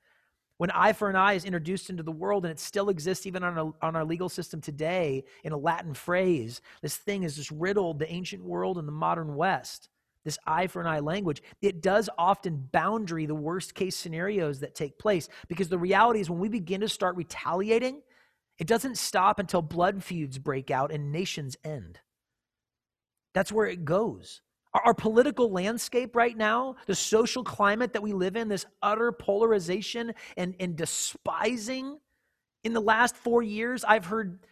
When 0.58 0.70
eye 0.70 0.92
for 0.92 1.08
an 1.10 1.16
eye 1.16 1.32
is 1.32 1.44
introduced 1.44 1.90
into 1.90 2.02
the 2.02 2.12
world, 2.12 2.44
and 2.44 2.52
it 2.52 2.60
still 2.60 2.88
exists 2.88 3.26
even 3.26 3.42
on, 3.42 3.58
a, 3.58 3.84
on 3.84 3.96
our 3.96 4.04
legal 4.04 4.28
system 4.28 4.60
today 4.60 5.24
in 5.42 5.52
a 5.52 5.56
Latin 5.56 5.94
phrase, 5.94 6.60
this 6.82 6.96
thing 6.96 7.22
has 7.22 7.36
just 7.36 7.50
riddled 7.50 7.98
the 7.98 8.12
ancient 8.12 8.44
world 8.44 8.78
and 8.78 8.86
the 8.86 8.92
modern 8.92 9.34
West. 9.34 9.88
This 10.24 10.38
eye 10.46 10.68
for 10.68 10.80
an 10.80 10.86
eye 10.86 11.00
language, 11.00 11.42
it 11.62 11.82
does 11.82 12.08
often 12.16 12.68
boundary 12.70 13.26
the 13.26 13.34
worst 13.34 13.74
case 13.74 13.96
scenarios 13.96 14.60
that 14.60 14.76
take 14.76 14.98
place 14.98 15.28
because 15.48 15.68
the 15.68 15.78
reality 15.78 16.20
is 16.20 16.30
when 16.30 16.38
we 16.38 16.48
begin 16.48 16.80
to 16.82 16.88
start 16.88 17.16
retaliating, 17.16 18.02
it 18.62 18.68
doesn't 18.68 18.96
stop 18.96 19.40
until 19.40 19.60
blood 19.60 20.04
feuds 20.04 20.38
break 20.38 20.70
out 20.70 20.92
and 20.92 21.10
nations 21.10 21.56
end. 21.64 21.98
That's 23.34 23.50
where 23.50 23.66
it 23.66 23.84
goes. 23.84 24.40
Our, 24.72 24.82
our, 24.82 24.94
political 24.94 25.50
landscape 25.50 26.14
right 26.14 26.36
now, 26.36 26.76
the 26.86 26.94
social 26.94 27.42
climate 27.42 27.92
that 27.92 28.04
we 28.04 28.12
live 28.12 28.36
in, 28.36 28.46
this 28.46 28.64
utter 28.80 29.10
polarization 29.10 30.14
and, 30.36 30.54
and 30.60 30.76
despising. 30.76 31.98
In 32.62 32.72
the 32.72 32.80
last 32.80 33.16
four 33.16 33.42
years, 33.42 33.82
I've 33.82 34.04
heard 34.04 34.46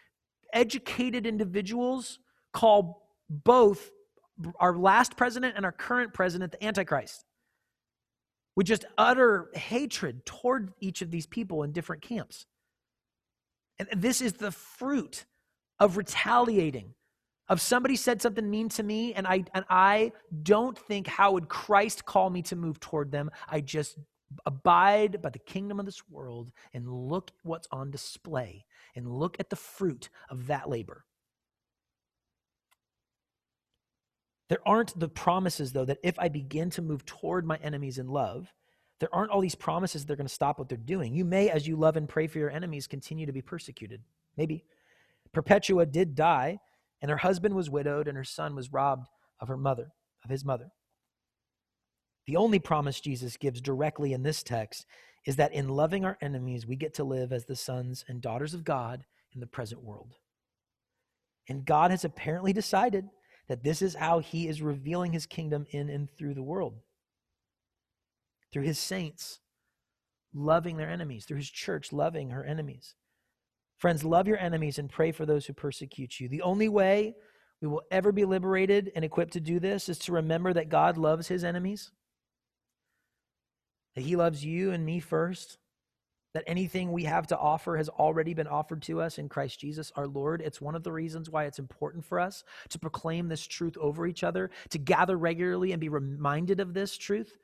educated 0.52 1.24
individuals 1.24 2.18
call 2.52 3.06
both 3.28 3.92
our 4.58 4.76
last 4.76 5.16
president 5.16 5.54
and 5.54 5.64
our 5.64 5.70
current 5.70 6.12
president 6.12 6.50
the 6.50 6.64
Antichrist. 6.64 7.24
With 8.56 8.66
just 8.66 8.86
utter 8.98 9.52
hatred 9.54 10.26
toward 10.26 10.72
each 10.80 11.00
of 11.00 11.12
these 11.12 11.28
people 11.28 11.62
in 11.62 11.70
different 11.70 12.02
camps. 12.02 12.46
And 13.88 14.02
this 14.02 14.20
is 14.20 14.34
the 14.34 14.52
fruit 14.52 15.24
of 15.78 15.96
retaliating. 15.96 16.94
Of 17.48 17.60
somebody 17.60 17.96
said 17.96 18.22
something 18.22 18.48
mean 18.48 18.68
to 18.70 18.82
me, 18.84 19.12
and 19.14 19.26
I 19.26 19.44
and 19.54 19.64
I 19.68 20.12
don't 20.44 20.78
think 20.78 21.08
how 21.08 21.32
would 21.32 21.48
Christ 21.48 22.04
call 22.04 22.30
me 22.30 22.42
to 22.42 22.54
move 22.54 22.78
toward 22.78 23.10
them. 23.10 23.28
I 23.48 23.60
just 23.60 23.96
abide 24.46 25.20
by 25.20 25.30
the 25.30 25.40
kingdom 25.40 25.80
of 25.80 25.86
this 25.86 26.08
world 26.08 26.52
and 26.72 26.88
look 26.88 27.32
what's 27.42 27.66
on 27.72 27.90
display 27.90 28.64
and 28.94 29.10
look 29.10 29.36
at 29.40 29.50
the 29.50 29.56
fruit 29.56 30.10
of 30.28 30.46
that 30.46 30.68
labor. 30.68 31.04
There 34.48 34.60
aren't 34.66 34.98
the 34.98 35.08
promises, 35.08 35.72
though, 35.72 35.84
that 35.84 35.98
if 36.04 36.18
I 36.18 36.28
begin 36.28 36.70
to 36.70 36.82
move 36.82 37.04
toward 37.04 37.46
my 37.46 37.56
enemies 37.62 37.98
in 37.98 38.08
love, 38.08 38.52
there 39.00 39.14
aren't 39.14 39.30
all 39.30 39.40
these 39.40 39.54
promises 39.54 40.04
they're 40.04 40.16
going 40.16 40.26
to 40.26 40.32
stop 40.32 40.58
what 40.58 40.68
they're 40.68 40.78
doing. 40.78 41.14
You 41.14 41.24
may, 41.24 41.48
as 41.48 41.66
you 41.66 41.76
love 41.76 41.96
and 41.96 42.08
pray 42.08 42.26
for 42.26 42.38
your 42.38 42.50
enemies, 42.50 42.86
continue 42.86 43.26
to 43.26 43.32
be 43.32 43.42
persecuted. 43.42 44.02
Maybe. 44.36 44.64
Perpetua 45.32 45.86
did 45.86 46.14
die, 46.14 46.58
and 47.00 47.10
her 47.10 47.16
husband 47.16 47.54
was 47.54 47.70
widowed, 47.70 48.08
and 48.08 48.16
her 48.16 48.24
son 48.24 48.54
was 48.54 48.72
robbed 48.72 49.08
of 49.40 49.48
her 49.48 49.56
mother, 49.56 49.88
of 50.22 50.30
his 50.30 50.44
mother. 50.44 50.70
The 52.26 52.36
only 52.36 52.58
promise 52.58 53.00
Jesus 53.00 53.38
gives 53.38 53.60
directly 53.60 54.12
in 54.12 54.22
this 54.22 54.42
text 54.42 54.86
is 55.24 55.36
that 55.36 55.52
in 55.52 55.68
loving 55.68 56.04
our 56.04 56.18
enemies, 56.20 56.66
we 56.66 56.76
get 56.76 56.94
to 56.94 57.04
live 57.04 57.32
as 57.32 57.46
the 57.46 57.56
sons 57.56 58.04
and 58.06 58.20
daughters 58.20 58.54
of 58.54 58.64
God 58.64 59.04
in 59.34 59.40
the 59.40 59.46
present 59.46 59.82
world. 59.82 60.14
And 61.48 61.64
God 61.64 61.90
has 61.90 62.04
apparently 62.04 62.52
decided 62.52 63.08
that 63.48 63.64
this 63.64 63.82
is 63.82 63.94
how 63.94 64.18
he 64.18 64.46
is 64.46 64.62
revealing 64.62 65.12
his 65.12 65.26
kingdom 65.26 65.66
in 65.70 65.88
and 65.88 66.08
through 66.16 66.34
the 66.34 66.42
world 66.42 66.74
through 68.52 68.64
his 68.64 68.78
saints 68.78 69.40
loving 70.32 70.76
their 70.76 70.90
enemies, 70.90 71.24
through 71.24 71.38
his 71.38 71.50
church 71.50 71.92
loving 71.92 72.30
her 72.30 72.44
enemies. 72.44 72.94
Friends, 73.78 74.04
love 74.04 74.28
your 74.28 74.38
enemies 74.38 74.78
and 74.78 74.90
pray 74.90 75.10
for 75.10 75.26
those 75.26 75.46
who 75.46 75.52
persecute 75.52 76.20
you. 76.20 76.28
The 76.28 76.42
only 76.42 76.68
way 76.68 77.14
we 77.60 77.68
will 77.68 77.82
ever 77.90 78.12
be 78.12 78.24
liberated 78.24 78.92
and 78.94 79.04
equipped 79.04 79.32
to 79.34 79.40
do 79.40 79.58
this 79.58 79.88
is 79.88 79.98
to 80.00 80.12
remember 80.12 80.52
that 80.52 80.68
God 80.68 80.96
loves 80.96 81.28
his 81.28 81.44
enemies, 81.44 81.90
that 83.94 84.02
he 84.02 84.16
loves 84.16 84.44
you 84.44 84.70
and 84.72 84.84
me 84.84 85.00
first, 85.00 85.58
that 86.32 86.44
anything 86.46 86.92
we 86.92 87.04
have 87.04 87.26
to 87.26 87.38
offer 87.38 87.76
has 87.76 87.88
already 87.88 88.34
been 88.34 88.46
offered 88.46 88.82
to 88.82 89.00
us 89.00 89.18
in 89.18 89.28
Christ 89.28 89.58
Jesus 89.58 89.90
our 89.96 90.06
Lord. 90.06 90.40
It's 90.40 90.60
one 90.60 90.76
of 90.76 90.84
the 90.84 90.92
reasons 90.92 91.28
why 91.28 91.44
it's 91.44 91.58
important 91.58 92.04
for 92.04 92.20
us 92.20 92.44
to 92.68 92.78
proclaim 92.78 93.28
this 93.28 93.44
truth 93.46 93.76
over 93.78 94.06
each 94.06 94.22
other, 94.22 94.50
to 94.68 94.78
gather 94.78 95.18
regularly 95.18 95.72
and 95.72 95.80
be 95.80 95.88
reminded 95.88 96.60
of 96.60 96.72
this 96.72 96.96
truth 96.96 97.36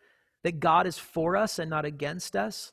that 0.45 0.61
God 0.61 0.87
is 0.87 0.99
for 0.99 1.37
us 1.37 1.59
and 1.59 1.71
not 1.71 1.85
against 1.85 2.37
us, 2.37 2.73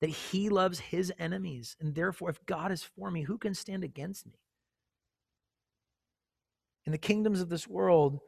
that 0.00 0.10
he 0.10 0.48
loves 0.48 0.78
his 0.78 1.12
enemies. 1.18 1.76
And 1.80 1.94
therefore, 1.94 2.30
if 2.30 2.44
God 2.46 2.70
is 2.70 2.82
for 2.82 3.10
me, 3.10 3.22
who 3.22 3.38
can 3.38 3.54
stand 3.54 3.84
against 3.84 4.26
me? 4.26 4.34
In 6.84 6.92
the 6.92 6.98
kingdoms 6.98 7.40
of 7.40 7.48
this 7.48 7.66
world, 7.66 8.20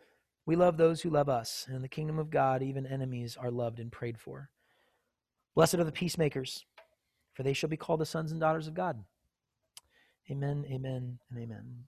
we 0.47 0.57
love 0.57 0.77
those 0.77 1.01
who 1.01 1.11
love 1.11 1.29
us. 1.29 1.65
And 1.67 1.77
in 1.77 1.83
the 1.83 1.89
kingdom 1.89 2.19
of 2.19 2.31
God, 2.31 2.63
even 2.63 2.87
enemies 2.87 3.37
are 3.41 3.51
loved 3.51 3.79
and 3.79 3.93
prayed 3.93 4.19
for. 4.19 4.51
Blessed 5.55 5.75
are 5.75 5.85
the 5.85 5.93
peacemakers, 5.93 6.65
for 7.35 7.43
they 7.43 7.53
shall 7.53 7.69
be 7.69 7.77
called 7.77 8.01
the 8.01 8.07
sons 8.07 8.33
and 8.33 8.41
daughters 8.41 8.67
of 8.67 8.75
God. 8.75 9.05
Amen, 10.31 10.65
amen, 10.71 11.19
and 11.31 11.39
amen. 11.39 11.85